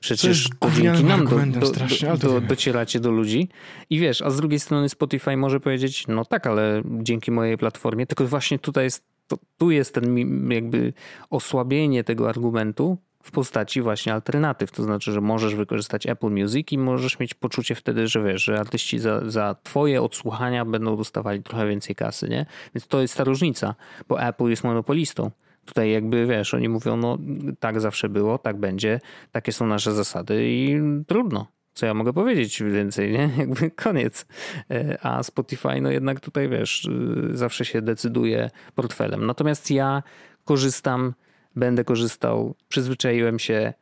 [0.00, 3.48] Przecież to dzięki nam do, do, do, do, docieracie do ludzi.
[3.90, 8.06] I wiesz, a z drugiej strony Spotify może powiedzieć, no tak, ale dzięki mojej platformie,
[8.06, 10.16] tylko właśnie tutaj jest, to, tu jest ten
[10.52, 10.92] jakby
[11.30, 14.70] osłabienie tego argumentu, w postaci właśnie alternatyw.
[14.70, 18.60] To znaczy, że możesz wykorzystać Apple Music i możesz mieć poczucie wtedy, że wiesz, że
[18.60, 22.46] artyści za, za twoje odsłuchania będą dostawali trochę więcej kasy, nie?
[22.74, 23.74] Więc to jest ta różnica,
[24.08, 25.30] bo Apple jest monopolistą.
[25.70, 27.18] Tutaj jakby wiesz, oni mówią, no
[27.60, 29.00] tak zawsze było, tak będzie,
[29.32, 31.46] takie są nasze zasady i trudno.
[31.74, 33.30] Co ja mogę powiedzieć więcej, nie?
[33.38, 34.26] Jakby koniec.
[34.70, 39.26] E, a Spotify, no jednak tutaj wiesz, y, zawsze się decyduje portfelem.
[39.26, 40.02] Natomiast ja
[40.44, 41.14] korzystam
[41.56, 42.54] będę korzystał.
[42.68, 43.72] Przyzwyczaiłem się.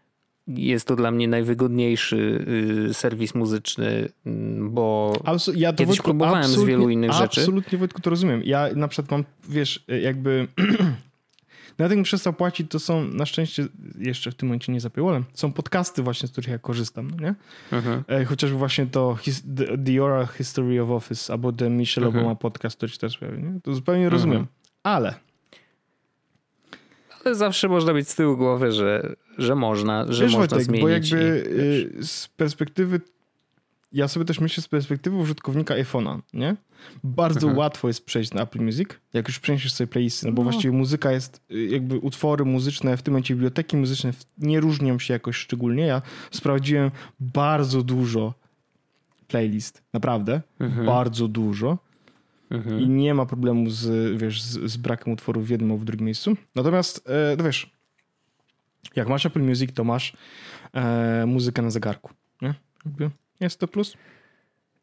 [0.47, 2.45] Jest to dla mnie najwygodniejszy
[2.91, 7.41] y, serwis muzyczny, mm, bo Absol ja kiedyś Wojtku, próbowałem z wielu innych rzeczy.
[7.41, 8.43] Absolutnie, Wojtku, to rozumiem.
[8.45, 10.49] Ja na przykład mam, wiesz, jakby...
[11.79, 13.66] Nawet jak przestał płacić, to są na szczęście
[13.99, 17.35] jeszcze w tym momencie nie zapięło, są podcasty właśnie, z których ja korzystam, no nie?
[17.72, 18.05] Mhm.
[18.09, 19.18] E, chociażby właśnie to
[19.57, 22.24] the, the, Oral History of Office albo The Michelle mhm.
[22.24, 23.61] Obama podcast, który ci też nie?
[23.62, 24.39] To zupełnie rozumiem.
[24.39, 24.55] Mhm.
[24.83, 25.14] Ale
[27.24, 30.83] ale zawsze można mieć z tyłu głowy, że, że można, że Wiesz, można Wojtek, zmienić.
[30.83, 31.51] Bo jakby
[31.95, 33.01] i, y, z perspektywy
[33.93, 36.57] ja sobie też myślę z perspektywy użytkownika iPhone'a, nie?
[37.05, 37.59] Bardzo mhm.
[37.59, 40.51] łatwo jest przejść na Apple Music, jak już przeniesiesz sobie playlisty, no bo no.
[40.51, 45.14] właściwie muzyka jest, y, jakby utwory muzyczne, w tym momencie biblioteki muzyczne nie różnią się
[45.14, 45.86] jakoś szczególnie.
[45.86, 48.34] Ja sprawdziłem bardzo dużo
[49.28, 50.86] playlist, naprawdę, mhm.
[50.86, 51.78] bardzo dużo.
[52.51, 52.80] Mhm.
[52.80, 56.07] I nie ma problemu z, wiesz, z, z, brakiem utworów w jednym albo w drugim
[56.07, 56.36] miejscu.
[56.55, 57.70] Natomiast, e, no wiesz,
[58.97, 60.12] jak masz Apple Music, to masz
[60.74, 62.11] e, muzykę na zegarku.
[62.43, 62.55] Nie?
[63.41, 63.97] Jest to plus?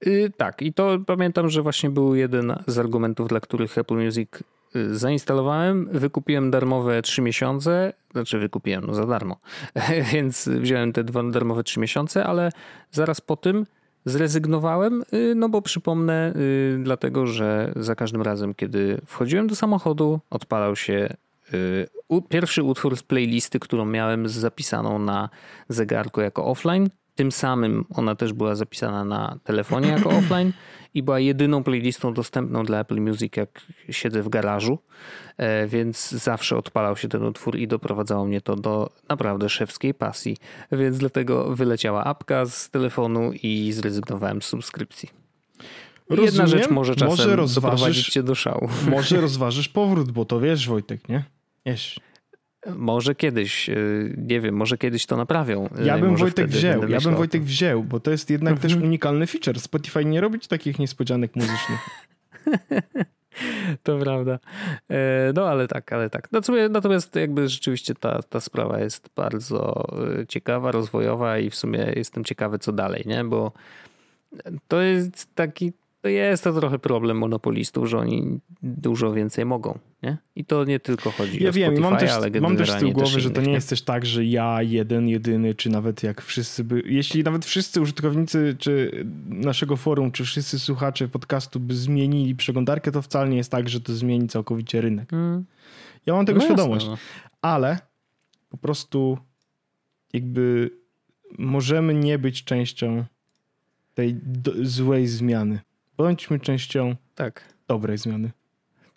[0.05, 4.29] Yy, tak, i to pamiętam, że właśnie był jeden z argumentów, dla których Apple Music
[4.75, 9.37] y, zainstalowałem, wykupiłem darmowe 3 miesiące, znaczy wykupiłem no za darmo,
[10.13, 12.49] więc wziąłem te dwa darmowe 3 miesiące, ale
[12.91, 13.65] zaraz po tym
[14.05, 20.19] Zrezygnowałem, y, no bo przypomnę, y, dlatego że za każdym razem, kiedy wchodziłem do samochodu,
[20.29, 21.09] odpalał się
[21.53, 21.87] y,
[22.29, 25.29] pierwszy utwór z playlisty, którą miałem zapisaną na
[25.69, 26.89] zegarku jako offline.
[27.15, 30.51] Tym samym ona też była zapisana na telefonie jako offline
[30.93, 34.79] i była jedyną playlistą dostępną dla Apple Music, jak siedzę w garażu,
[35.37, 40.37] e, więc zawsze odpalał się ten utwór i doprowadzało mnie to do naprawdę szewskiej pasji.
[40.71, 45.09] Więc dlatego wyleciała apka z telefonu i zrezygnowałem z subskrypcji.
[46.09, 46.25] Rozumiem.
[46.25, 48.69] Jedna rzecz może czasem może rozważysz, doprowadzić cię do szału.
[48.89, 51.23] Może rozważysz powrót, bo to wiesz Wojtek, nie?
[51.65, 51.99] Wiesz.
[52.75, 55.69] Może kiedyś, y, nie wiem, może kiedyś to naprawią.
[55.83, 58.87] Ja bym Wojtek wziął, ja bym Wojtek wziął, bo to jest jednak też mhm.
[58.89, 59.59] unikalny feature.
[59.59, 61.79] Spotify nie robić takich niespodzianek muzycznych.
[63.83, 64.39] to prawda.
[64.91, 66.29] E, no ale tak, ale tak.
[66.69, 69.87] Natomiast jakby rzeczywiście ta, ta sprawa jest bardzo
[70.21, 73.23] y, ciekawa, rozwojowa i w sumie jestem ciekawy co dalej, nie?
[73.23, 73.51] Bo
[74.67, 75.73] to jest taki
[76.05, 79.79] to jest to trochę problem monopolistów, że oni dużo więcej mogą.
[80.03, 80.17] Nie?
[80.35, 82.75] I to nie tylko chodzi ja o wiem, Spotify, mam też, ale Mam też z
[82.75, 86.21] tyłu głowy, że to nie jest też tak, że ja jeden, jedyny, czy nawet jak
[86.21, 86.83] wszyscy by...
[86.85, 93.01] Jeśli nawet wszyscy użytkownicy czy naszego forum, czy wszyscy słuchacze podcastu by zmienili przeglądarkę, to
[93.01, 95.09] wcale nie jest tak, że to zmieni całkowicie rynek.
[95.09, 95.45] Hmm.
[96.05, 96.85] Ja mam tego no świadomość.
[96.85, 97.39] Jasne, no.
[97.41, 97.79] Ale
[98.49, 99.17] po prostu
[100.13, 100.69] jakby
[101.37, 103.05] możemy nie być częścią
[103.93, 104.15] tej
[104.61, 105.59] złej zmiany.
[105.97, 107.53] Bądźmy częścią tak.
[107.67, 108.31] dobrej zmiany.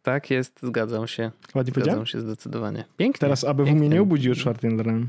[0.03, 1.31] Tak jest, zgadzam się.
[1.55, 2.85] Ładnie zgadzam się zdecydowanie.
[2.97, 3.21] Pięknie.
[3.21, 3.81] Teraz ABW pięknie.
[3.81, 5.09] mnie nie obudzi o czwartej nad ranem.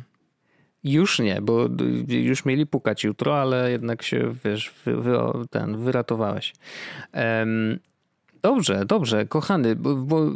[0.83, 1.67] Już nie, bo
[2.07, 5.17] już mieli pukać jutro, ale jednak się, wiesz, wy, wy,
[5.49, 6.53] ten, wyratowałeś.
[7.13, 7.79] Um,
[8.41, 10.31] Dobrze, dobrze, kochany, bo, bo,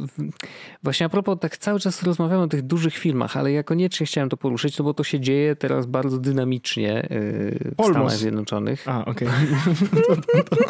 [0.83, 4.29] właśnie a propos, tak cały czas rozmawiamy o tych dużych filmach, ale ja koniecznie chciałem
[4.29, 7.91] to poruszyć, no bo to się dzieje teraz bardzo dynamicznie yy, w Almost.
[7.91, 8.87] Stanach Zjednoczonych.
[8.87, 9.27] A, okej.
[9.27, 9.75] Okay.
[10.01, 10.15] to,
[10.55, 10.63] to,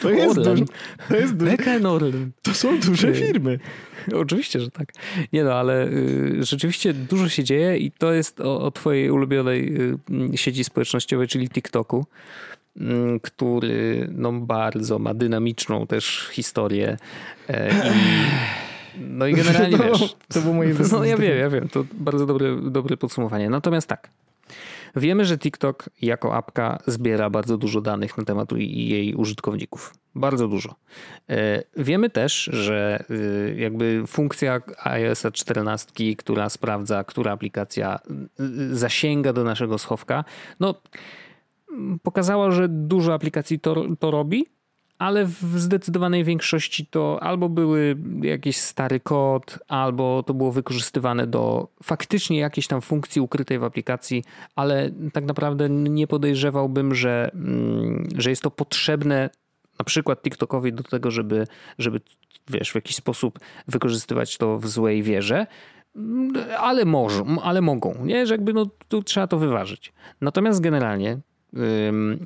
[0.00, 0.64] to, jest duży,
[1.08, 1.56] to jest duży.
[2.42, 3.58] To są duże y, firmy.
[4.14, 4.92] Oczywiście, że tak.
[5.32, 9.74] Nie no, ale y, rzeczywiście dużo się dzieje i to jest o, o twojej ulubionej
[10.34, 12.06] y, sieci społecznościowej, czyli TikToku.
[12.76, 16.96] Mm, który no, bardzo ma dynamiczną też historię.
[17.48, 18.00] E, I,
[19.00, 20.16] no i generalnie no, wiesz.
[20.28, 21.68] To było moje No ja wiem, ja wiem.
[21.68, 23.50] To bardzo dobre, dobre podsumowanie.
[23.50, 24.10] Natomiast tak.
[24.96, 29.94] Wiemy, że TikTok jako apka zbiera bardzo dużo danych na temat jej użytkowników.
[30.14, 30.74] Bardzo dużo.
[31.28, 37.98] E, wiemy też, że y, jakby funkcja iOS 14, która sprawdza, która aplikacja
[38.40, 40.24] y, y, zasięga do naszego schowka,
[40.60, 40.74] no
[42.02, 44.46] pokazała, że dużo aplikacji to, to robi,
[45.00, 51.68] ale w zdecydowanej większości to albo były jakiś stary kod, albo to było wykorzystywane do
[51.82, 54.24] faktycznie jakiejś tam funkcji ukrytej w aplikacji,
[54.56, 59.30] ale tak naprawdę nie podejrzewałbym, że, mm, że jest to potrzebne
[59.78, 61.46] na przykład TikTokowi do tego, żeby,
[61.78, 62.00] żeby
[62.48, 65.46] wiesz, w jakiś sposób wykorzystywać to w złej wierze.
[66.58, 68.26] Ale, może, ale mogą, nie?
[68.26, 69.92] Że jakby no, tu trzeba to wyważyć.
[70.20, 71.18] Natomiast generalnie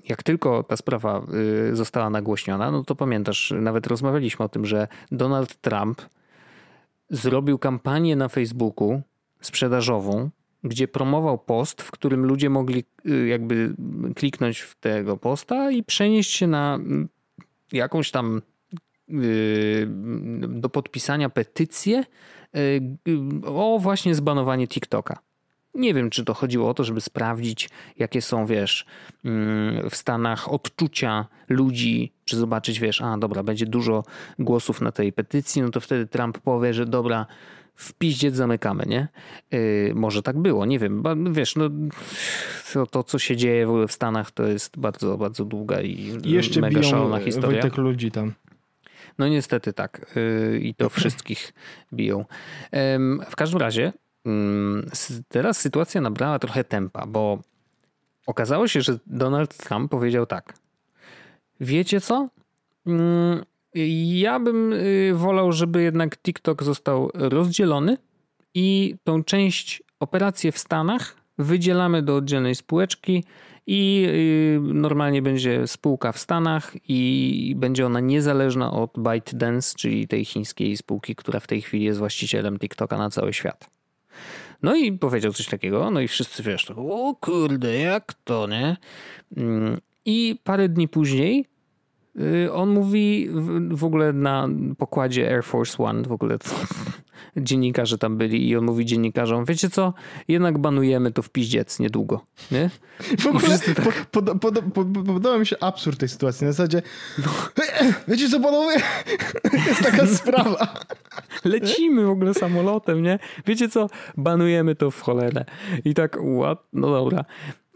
[0.09, 1.27] jak tylko ta sprawa
[1.71, 6.03] y, została nagłośniona, no to pamiętasz, nawet rozmawialiśmy o tym, że Donald Trump
[7.11, 9.03] zrobił kampanię na Facebooku
[9.41, 10.31] sprzedażową,
[10.65, 13.75] gdzie promował post, w którym ludzie mogli y, jakby
[14.15, 17.09] kliknąć w tego posta i przenieść się na mm,
[17.73, 18.43] jakąś tam
[19.11, 19.87] y,
[20.49, 22.05] do podpisania petycję
[23.47, 25.19] o właśnie zbanowanie TikToka.
[25.75, 28.87] Nie wiem, czy to chodziło o to, żeby sprawdzić, jakie są, wiesz,
[29.25, 34.03] mm, w Stanach odczucia ludzi, czy zobaczyć, wiesz, a dobra, będzie dużo
[34.39, 37.27] głosów na tej petycji, no to wtedy Trump powie, że dobra,
[37.75, 39.09] w piździec zamykamy, nie?
[39.51, 41.03] Yy, może tak było, nie wiem.
[41.33, 41.71] Wiesz, no
[42.73, 46.19] to, to, co się dzieje w ogóle w Stanach, to jest bardzo, bardzo długa i
[46.25, 47.63] Jeszcze mega biją szalona historia.
[47.63, 48.33] Wojtek ludzi tam.
[49.19, 50.13] No niestety tak.
[50.17, 51.53] Yy, I to wszystkich
[51.93, 52.19] biją.
[52.73, 52.79] Yy,
[53.31, 53.93] w każdym razie
[55.29, 57.39] teraz sytuacja nabrała trochę tempa, bo
[58.27, 60.55] okazało się, że Donald Trump powiedział tak.
[61.61, 62.29] Wiecie co?
[62.87, 63.45] Mm,
[64.15, 67.97] ja bym y, wolał, żeby jednak TikTok został rozdzielony
[68.55, 73.25] i tą część operacji w Stanach wydzielamy do oddzielnej spółeczki
[73.67, 80.25] i y, normalnie będzie spółka w Stanach i będzie ona niezależna od ByteDance, czyli tej
[80.25, 83.74] chińskiej spółki, która w tej chwili jest właścicielem TikToka na cały świat.
[84.63, 88.77] No i powiedział coś takiego, no i wszyscy wiesz, tak, o kurde, jak to, nie?
[89.37, 91.47] Mm, I parę dni później
[92.53, 93.29] on mówi
[93.71, 94.49] w ogóle na
[94.79, 96.51] pokładzie Air Force One, w ogóle to,
[97.37, 99.95] dziennikarze tam byli i on mówi dziennikarzom, wiecie co,
[100.29, 102.71] jednak banujemy to w piździec niedługo, nie?
[103.19, 104.07] W ogóle tak...
[104.07, 106.83] pod, pod, pod, podoba mi się absurd tej sytuacji, na zasadzie
[107.19, 107.33] no.
[108.09, 108.77] wiecie co panowie,
[109.67, 110.75] jest taka sprawa.
[111.45, 113.19] Lecimy w ogóle samolotem, nie?
[113.47, 113.87] Wiecie co,
[114.17, 115.45] banujemy to w cholerę.
[115.85, 116.59] I tak, what?
[116.73, 117.25] No dobra.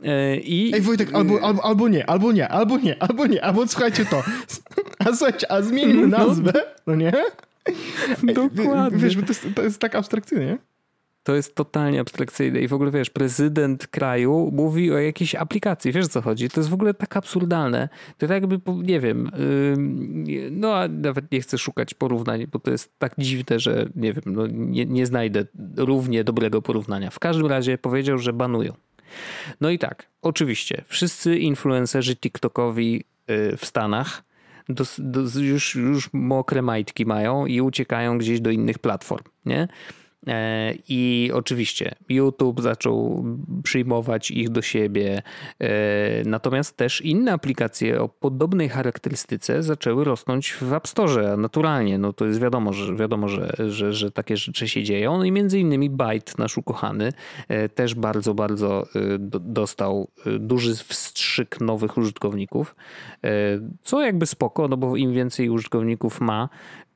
[0.04, 0.74] E, I...
[0.74, 4.22] Ej Wojtek, albo, albo, albo nie, albo nie, albo nie, albo nie, albo słuchajcie to.
[5.04, 6.18] A słuchajcie, a zmieńmy no.
[6.18, 6.52] nazwę,
[6.86, 7.12] no nie?
[8.34, 8.98] Dokładnie.
[8.98, 10.58] Wiesz, bo to jest, to jest tak abstrakcyjne, nie?
[11.22, 16.06] To jest totalnie abstrakcyjne i w ogóle wiesz, prezydent kraju mówi o jakiejś aplikacji, wiesz
[16.06, 16.48] o co chodzi?
[16.48, 17.88] To jest w ogóle tak absurdalne.
[18.18, 19.30] To tak jakby, nie wiem,
[20.50, 24.22] no a nawet nie chcę szukać porównań, bo to jest tak dziwne, że nie wiem,
[24.26, 25.44] no, nie, nie znajdę
[25.76, 27.10] równie dobrego porównania.
[27.10, 28.72] W każdym razie powiedział, że banują.
[29.60, 34.28] No i tak, oczywiście, wszyscy influencerzy TikTokowi y, w Stanach
[34.68, 39.68] do, do, już, już mokre majtki mają i uciekają gdzieś do innych platform, nie?
[40.26, 43.24] E, I oczywiście YouTube zaczął
[43.62, 45.22] przyjmować ich do siebie,
[45.60, 45.68] e,
[46.24, 51.98] natomiast też inne aplikacje o podobnej charakterystyce zaczęły rosnąć w App Store naturalnie.
[51.98, 55.18] No to jest wiadomo, że, wiadomo że, że, że takie rzeczy się dzieją.
[55.18, 57.12] No i między innymi Byte, nasz ukochany,
[57.48, 58.86] e, też bardzo, bardzo
[59.40, 60.08] dostał
[60.40, 62.74] duży wstrzyk nowych użytkowników,
[63.82, 66.48] co jakby spoko, no bo im więcej użytkowników ma,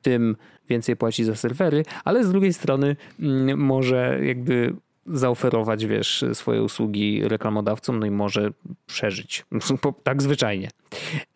[0.03, 0.36] tym
[0.68, 4.74] więcej płaci za serwery, ale z drugiej strony mm, może jakby
[5.07, 8.50] zaoferować, wiesz, swoje usługi reklamodawcom, no i może
[8.86, 9.44] przeżyć.
[10.05, 10.70] Tak zwyczajnie.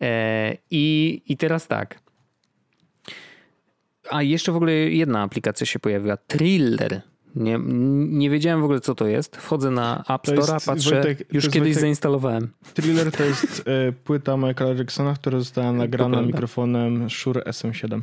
[0.01, 1.99] E, I, i teraz tak.
[4.09, 6.17] A jeszcze w ogóle jedna aplikacja się pojawiła.
[6.17, 7.01] Thriller.
[7.35, 7.59] Nie,
[8.09, 9.37] nie wiedziałem w ogóle, co to jest.
[9.37, 12.49] Wchodzę na App Store, patrzę, Wojtek, już kiedyś Wojtek, zainstalowałem.
[12.73, 18.01] Thriller to jest e, płyta Michaela Jacksona, która została nagrana mikrofonem Shure SM7.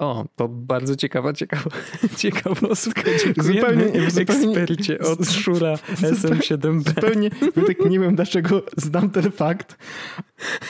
[0.00, 1.70] O, to bardzo ciekawa, ciekawa
[2.18, 3.02] ciekawostka.
[3.36, 6.88] Zupełnie, zupełnie ekspercie od Szura SM7B.
[6.88, 7.30] Zupełnie,
[7.66, 9.76] tak nie wiem dlaczego znam ten fakt,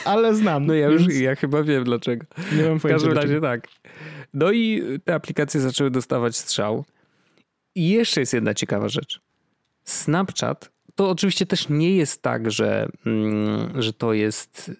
[0.05, 0.65] ale znam.
[0.65, 1.19] No ja już, więc...
[1.19, 2.25] ja chyba wiem dlaczego.
[2.57, 3.67] Nie mam W każdym razie tak.
[4.33, 6.85] No i te aplikacje zaczęły dostawać strzał.
[7.75, 9.21] I jeszcze jest jedna ciekawa rzecz.
[9.83, 14.71] Snapchat to oczywiście też nie jest tak, że, mm, że to jest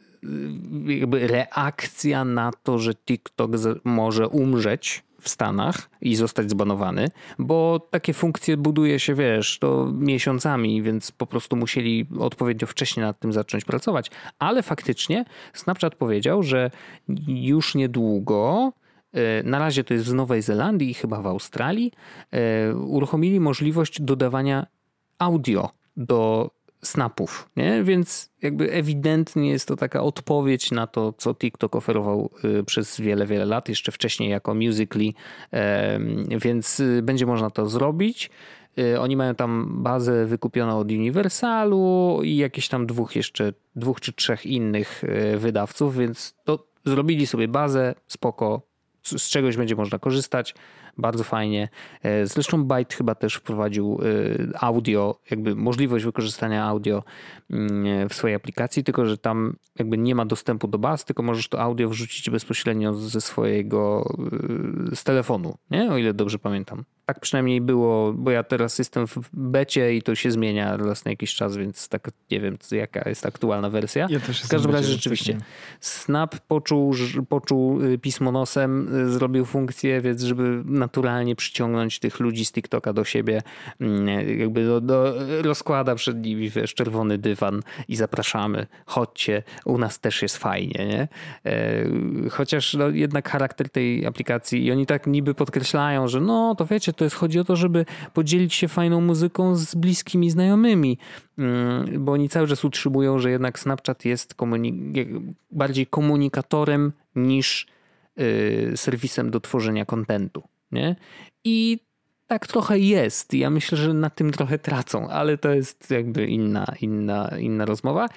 [0.86, 3.52] jakby reakcja na to, że TikTok
[3.84, 7.08] może umrzeć w Stanach i zostać zbanowany,
[7.40, 13.20] bo takie funkcje buduje się, wiesz, to miesiącami, więc po prostu musieli odpowiednio wcześnie nad
[13.20, 14.12] tym zacząć pracować.
[14.40, 16.72] Ale faktycznie Snapchat powiedział, że
[17.28, 18.72] już niedługo
[19.16, 21.92] y, na razie to jest w Nowej Zelandii i chyba w Australii,
[22.72, 24.68] y, uruchomili możliwość dodawania
[25.20, 26.52] audio do
[26.84, 27.84] snapów, nie?
[27.84, 32.30] Więc jakby ewidentnie jest to taka odpowiedź na to, co TikTok oferował
[32.60, 35.14] y, przez wiele, wiele lat, jeszcze wcześniej jako Musical.ly,
[36.42, 38.30] więc y, będzie można to zrobić.
[38.80, 44.14] Y, oni mają tam bazę wykupioną od Universalu i jakieś tam dwóch jeszcze, dwóch czy
[44.14, 45.04] trzech innych
[45.38, 48.62] wydawców, więc to zrobili sobie bazę, spoko,
[49.04, 50.56] z czegoś będzie można korzystać
[50.98, 51.70] bardzo fajnie.
[52.04, 57.04] E, zresztą Byte chyba też wprowadził e, audio, jakby możliwość wykorzystania audio
[57.50, 61.48] mm, w swojej aplikacji, tylko że tam jakby nie ma dostępu do baz, tylko możesz
[61.48, 64.14] to audio wrzucić bezpośrednio ze swojego,
[64.92, 65.92] e, z telefonu, nie?
[65.92, 66.84] o ile dobrze pamiętam.
[67.12, 71.12] Tak przynajmniej było, bo ja teraz jestem w becie i to się zmienia raz na
[71.12, 74.08] jakiś czas, więc tak nie wiem, jaka jest aktualna wersja.
[74.10, 75.38] Ja też w każdym razie rzeczywiście
[75.80, 76.94] Snap poczuł,
[77.30, 82.94] poczuł y, pismo nosem, y, zrobił funkcję, więc żeby naturalnie przyciągnąć tych ludzi z TikToka
[82.94, 83.42] do siebie,
[83.82, 84.08] mm,
[84.40, 90.22] jakby do, do, rozkłada przed nimi wiesz, czerwony dywan i zapraszamy, chodźcie, u nas też
[90.22, 91.08] jest fajnie, nie?
[91.46, 91.86] E,
[92.30, 96.94] chociaż no, jednak charakter tej aplikacji i oni tak niby podkreślają, że no to wiecie,
[97.02, 100.98] to jest, chodzi o to, żeby podzielić się fajną muzyką z bliskimi znajomymi,
[101.38, 107.68] mm, bo oni cały czas utrzymują, że jednak Snapchat jest komuni- bardziej komunikatorem niż
[108.18, 110.44] yy, serwisem do tworzenia kontentu.
[110.72, 110.96] Nie?
[111.44, 111.80] I
[112.28, 113.34] tak trochę jest.
[113.34, 118.10] Ja myślę, że na tym trochę tracą, ale to jest jakby inna, inna, inna rozmowa.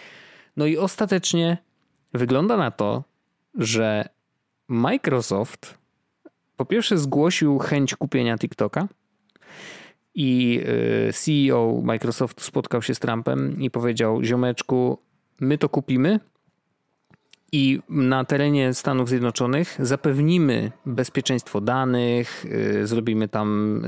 [0.56, 1.58] No i ostatecznie
[2.14, 3.04] wygląda na to,
[3.54, 4.08] że
[4.68, 5.78] Microsoft
[6.56, 8.88] po pierwsze zgłosił chęć kupienia TikToka
[10.14, 10.60] i
[11.08, 14.98] y, CEO Microsoftu spotkał się z Trumpem i powiedział: Ziomeczku,
[15.40, 16.20] my to kupimy,
[17.54, 23.80] i na terenie Stanów Zjednoczonych zapewnimy bezpieczeństwo danych, yy, zrobimy tam,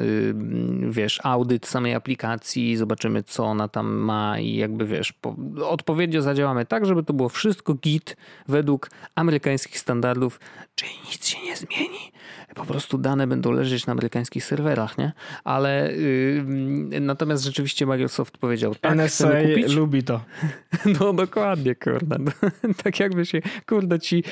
[0.83, 5.37] yy, wiesz, audyt samej aplikacji, zobaczymy, co ona tam ma i jakby, wiesz, po,
[5.69, 8.17] odpowiednio zadziałamy tak, żeby to było wszystko git
[8.49, 10.41] według amerykańskich standardów,
[10.75, 12.13] czyli nic się nie zmieni.
[12.57, 15.13] Po prostu dane będą leżeć na amerykańskich serwerach, nie?
[15.45, 19.29] Ale yy, natomiast rzeczywiście Microsoft powiedział, tak, NSA
[19.69, 20.21] lubi to.
[21.01, 22.17] No dokładnie, kurde.
[22.85, 24.25] tak jakby się kurde ci,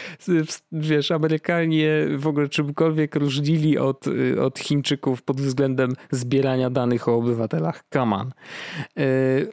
[0.72, 4.04] wiesz, Amerykanie w ogóle czymkolwiek różnili od,
[4.42, 7.84] od Chińczyków pod względem zbierania danych o obywatelach.
[7.92, 8.26] Come on.
[8.26, 8.32] E,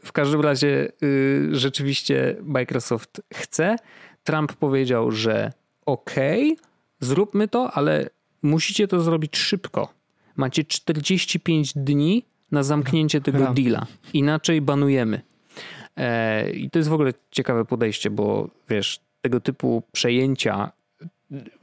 [0.04, 3.76] w każdym razie y, rzeczywiście Microsoft chce.
[4.24, 5.52] Trump powiedział, że
[5.86, 6.66] okej, okay,
[7.00, 8.10] zróbmy to, ale
[8.42, 9.94] musicie to zrobić szybko.
[10.36, 13.86] Macie 45 dni na zamknięcie tego deala.
[14.14, 15.22] Inaczej banujemy.
[15.98, 20.72] E, I to jest w ogóle ciekawe podejście, bo wiesz, tego typu przejęcia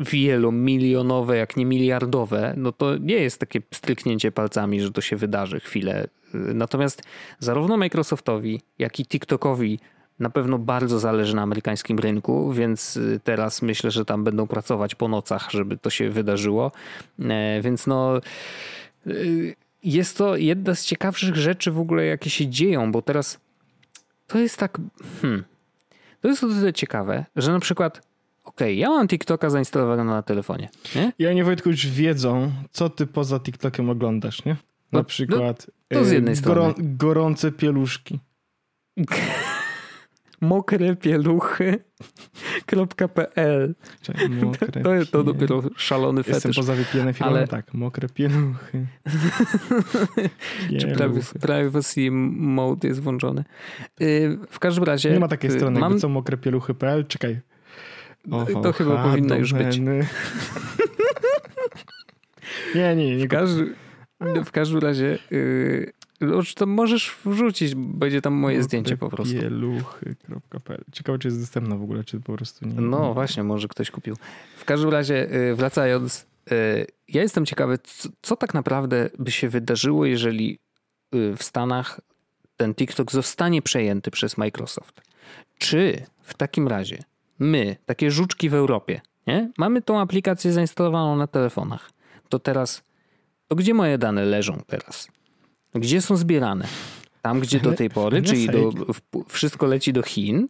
[0.00, 5.60] wielomilionowe, jak nie miliardowe, no to nie jest takie stryknięcie palcami, że to się wydarzy
[5.60, 6.08] chwilę.
[6.34, 7.02] Natomiast
[7.38, 9.78] zarówno Microsoftowi, jak i TikTokowi
[10.18, 15.08] na pewno bardzo zależy na amerykańskim rynku, więc teraz myślę, że tam będą pracować po
[15.08, 16.72] nocach, żeby to się wydarzyło.
[17.20, 18.20] E, więc no
[19.84, 23.40] jest to jedna z ciekawszych rzeczy w ogóle, jakie się dzieją, bo teraz
[24.26, 24.78] to jest tak.
[25.22, 25.44] Hmm,
[26.20, 28.08] to jest o tyle ciekawe, że na przykład
[28.44, 30.68] okej, okay, ja mam TikToka zainstalowanego na telefonie.
[30.94, 31.12] Nie?
[31.18, 34.52] I oni Wojtku już wiedzą, co ty poza TikTokiem oglądasz, nie?
[34.92, 36.74] Na no, przykład no, to z jednej strony.
[36.78, 38.18] gorące pieluszki.
[40.40, 41.74] mokre pieluchy.pl
[44.82, 46.34] To jest to dopiero szalony fetysz.
[46.34, 47.48] Jestem poza VPN filmem, ale...
[47.48, 48.86] tak, mokre pieluchy.
[50.80, 50.94] Czy
[51.40, 53.44] privacy mode jest włączony.
[54.00, 55.10] Y, w każdym razie...
[55.10, 55.98] Nie ma takiej y, strony, mam...
[55.98, 57.40] co mokre pieluchy.pl, czekaj.
[58.30, 59.78] Oho, to chyba powinno już być.
[62.74, 63.24] nie, nie, nie.
[63.26, 63.74] W, każdy,
[64.44, 65.92] w każdym razie yy,
[66.54, 69.34] to możesz wrzucić, będzie tam moje zdjęcie po prostu.
[69.34, 72.80] Pieluchy.pl Ciekawe, czy jest dostępna w ogóle, czy po prostu nie.
[72.80, 74.16] No właśnie, może ktoś kupił.
[74.56, 79.48] W każdym razie, y, wracając, y, ja jestem ciekawy, co, co tak naprawdę by się
[79.48, 80.58] wydarzyło, jeżeli
[81.14, 82.00] y, w Stanach
[82.56, 85.02] ten TikTok zostanie przejęty przez Microsoft.
[85.58, 87.02] Czy w takim razie
[87.38, 89.52] my, takie żuczki w Europie, nie?
[89.58, 91.90] mamy tą aplikację zainstalowaną na telefonach,
[92.28, 92.82] to teraz,
[93.48, 95.08] to gdzie moje dane leżą teraz?
[95.74, 96.66] Gdzie są zbierane?
[97.22, 98.72] Tam, gdzie do tej pory, czyli do,
[99.28, 100.48] wszystko leci do Chin,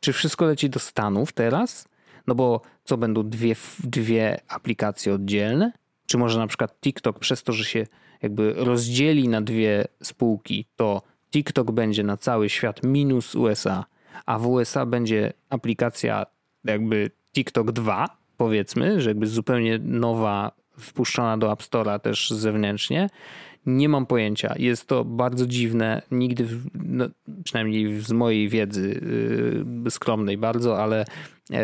[0.00, 1.88] czy wszystko leci do Stanów teraz?
[2.26, 5.72] No bo co będą dwie, dwie aplikacje oddzielne?
[6.06, 7.86] Czy może na przykład TikTok przez to, że się
[8.22, 13.84] jakby rozdzieli na dwie spółki, to TikTok będzie na cały świat minus USA,
[14.26, 16.26] a w USA będzie aplikacja
[16.64, 18.06] jakby TikTok 2,
[18.36, 23.08] powiedzmy, że jakby zupełnie nowa, wpuszczona do App Store'a też zewnętrznie
[23.66, 24.54] Nie mam pojęcia.
[24.58, 26.02] Jest to bardzo dziwne.
[26.10, 27.08] Nigdy, no,
[27.44, 29.00] przynajmniej z mojej wiedzy
[29.84, 31.04] yy, skromnej bardzo, ale
[31.50, 31.58] yy,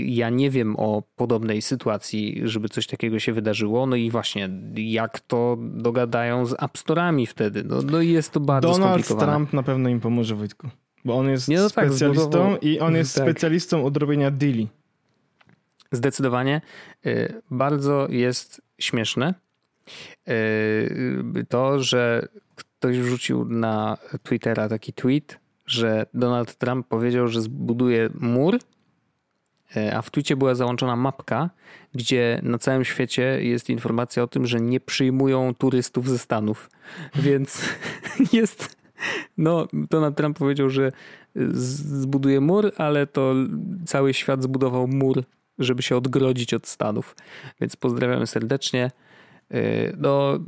[0.00, 3.86] ja nie wiem o podobnej sytuacji, żeby coś takiego się wydarzyło.
[3.86, 7.64] No i właśnie, jak to dogadają z App Store'ami wtedy?
[7.64, 9.32] No, no jest to bardzo Donald skomplikowane.
[9.32, 10.68] Trump na pewno im pomoże, Wojtku.
[11.04, 13.24] Bo on jest no tak, specjalistą zbudował- i on jest tak.
[13.24, 14.68] specjalistą od robienia deali.
[15.92, 16.60] Zdecydowanie
[17.06, 19.34] y, bardzo jest śmieszne
[21.48, 22.28] to, że
[22.78, 28.58] ktoś wrzucił na Twittera taki tweet, że Donald Trump powiedział, że zbuduje mur,
[29.76, 31.50] y, a w tweetie była załączona mapka,
[31.94, 36.70] gdzie na całym świecie jest informacja o tym, że nie przyjmują turystów ze Stanów.
[37.24, 37.68] Więc
[38.32, 38.76] jest.
[39.36, 40.92] No, Donald Trump powiedział, że
[41.52, 43.34] zbuduje mur, ale to
[43.86, 45.24] cały świat zbudował mur,
[45.58, 47.16] żeby się odgrodzić od Stanów.
[47.60, 48.90] Więc pozdrawiamy serdecznie.
[49.50, 49.60] Yy,
[49.98, 50.38] No,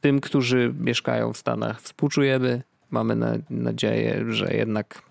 [0.00, 2.62] tym, którzy mieszkają w Stanach, współczujemy.
[2.90, 5.02] Mamy na, nadzieję, że jednak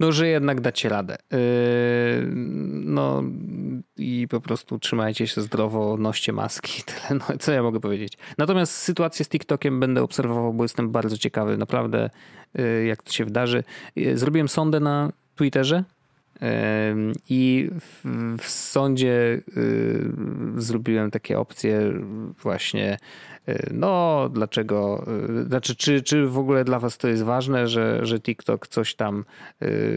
[0.00, 1.16] no, że jednak dacie radę.
[1.30, 1.38] Yy,
[2.84, 3.22] No
[3.96, 6.82] i po prostu trzymajcie się zdrowo, noście maski.
[6.82, 8.18] Tyle, no, co ja mogę powiedzieć.
[8.38, 12.10] Natomiast sytuację z TikTokiem będę obserwował, bo jestem bardzo ciekawy naprawdę,
[12.54, 13.64] yy, jak to się wydarzy.
[14.14, 15.84] Zrobiłem sondę na Twitterze.
[17.28, 17.70] I
[18.38, 20.12] w, sądzie yy,
[20.56, 21.92] zrobiłem takie opcje
[22.42, 22.98] właśnie
[23.46, 28.06] yy, no dlaczego, yy, znaczy czy, czy w ogóle dla was to jest ważne, że,
[28.06, 29.24] że TikTok coś tam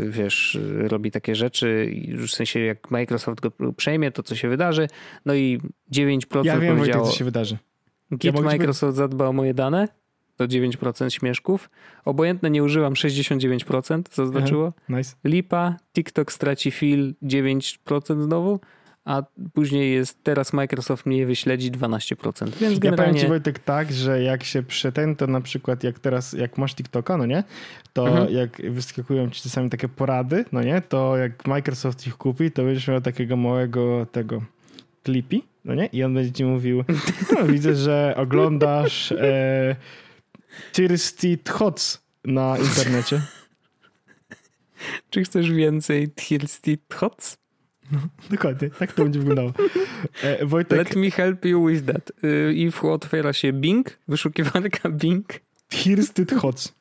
[0.08, 1.94] wiesz, robi takie rzeczy
[2.28, 4.88] w sensie jak Microsoft go przejmie, to co się wydarzy,
[5.26, 5.62] no i
[5.94, 7.58] 9% Ja wiem, powiedziało, co się wydarzy.
[8.12, 9.88] Git ci Microsoft zadba o moje dane,
[10.38, 11.70] to 9% śmieszków,
[12.06, 15.16] obojętne nie używam 69% zaznaczyło, Nice.
[15.24, 18.60] Lipa, TikTok straci fil 9% znowu,
[19.06, 19.24] a
[19.54, 22.46] później jest teraz Microsoft mnie wyśledzi 12%.
[22.46, 26.00] Więc Ja powiem generalnie ci Wojtek tak, że jak się przetęn, to na przykład jak
[26.00, 27.44] teraz, jak masz TikToka, no nie,
[27.94, 28.34] to Mhm.
[28.34, 32.88] jak wyskakują ci czasami takie porady, no nie, to jak Microsoft ich kupi, to będziesz
[32.88, 34.42] miał takiego małego tego
[35.04, 36.84] klipi, no nie, i on będzie ci mówił,
[37.40, 39.76] no, widzę, że oglądasz e,
[40.72, 43.22] Thirsty Hots na internecie.
[45.10, 47.38] czy chcesz więcej Thirsty Hots?
[48.32, 49.54] Dokładnie, tak to będzie wyglądało.
[50.22, 52.12] E, Wojtek, Let me help you with that.
[52.24, 55.28] Y, I otwiera się Bing, wyszukiwarka Bing,
[55.70, 56.74] Thirsty Hots.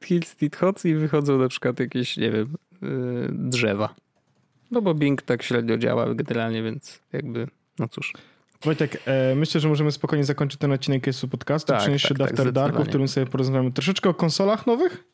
[0.00, 3.94] Thirsty Hots i wychodzą na przykład jakieś, nie wiem, y, drzewa.
[4.70, 7.48] No bo Bing tak średnio działa generalnie, więc jakby,
[7.78, 8.12] no cóż.
[8.64, 12.18] Wojtek, e, myślę, że możemy spokojnie zakończyć ten odcinek Kesu Podcastu, Tak, przenieść się tak,
[12.18, 15.04] do tak, After Darku, w którym sobie porozmawiamy troszeczkę o konsolach nowych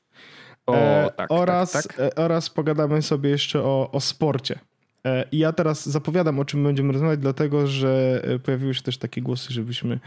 [0.66, 1.98] O, e, tak, oraz, tak, tak.
[2.00, 4.58] E, oraz pogadamy sobie jeszcze o, o sporcie.
[5.06, 8.98] E, I ja teraz zapowiadam, o czym będziemy rozmawiać, dlatego że e, pojawiły się też
[8.98, 10.00] takie głosy, żebyśmy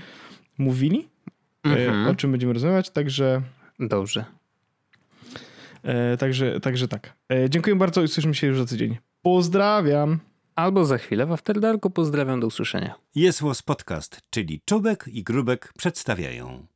[0.57, 1.07] mówili,
[1.65, 2.07] e, Mhm.
[2.07, 3.41] o czym będziemy rozmawiać, także,
[3.79, 4.25] Dobrze.
[6.19, 7.13] także, także tak.
[7.49, 8.97] Dziękuję bardzo i słyszymy się już za tydzień.
[9.21, 10.19] Pozdrawiam!
[10.59, 11.89] Albo za chwilę w After Darku.
[11.89, 12.95] Pozdrawiam, do usłyszenia.
[13.15, 16.67] Jest Podcast, czyli Czubek i Grubek przedstawiają.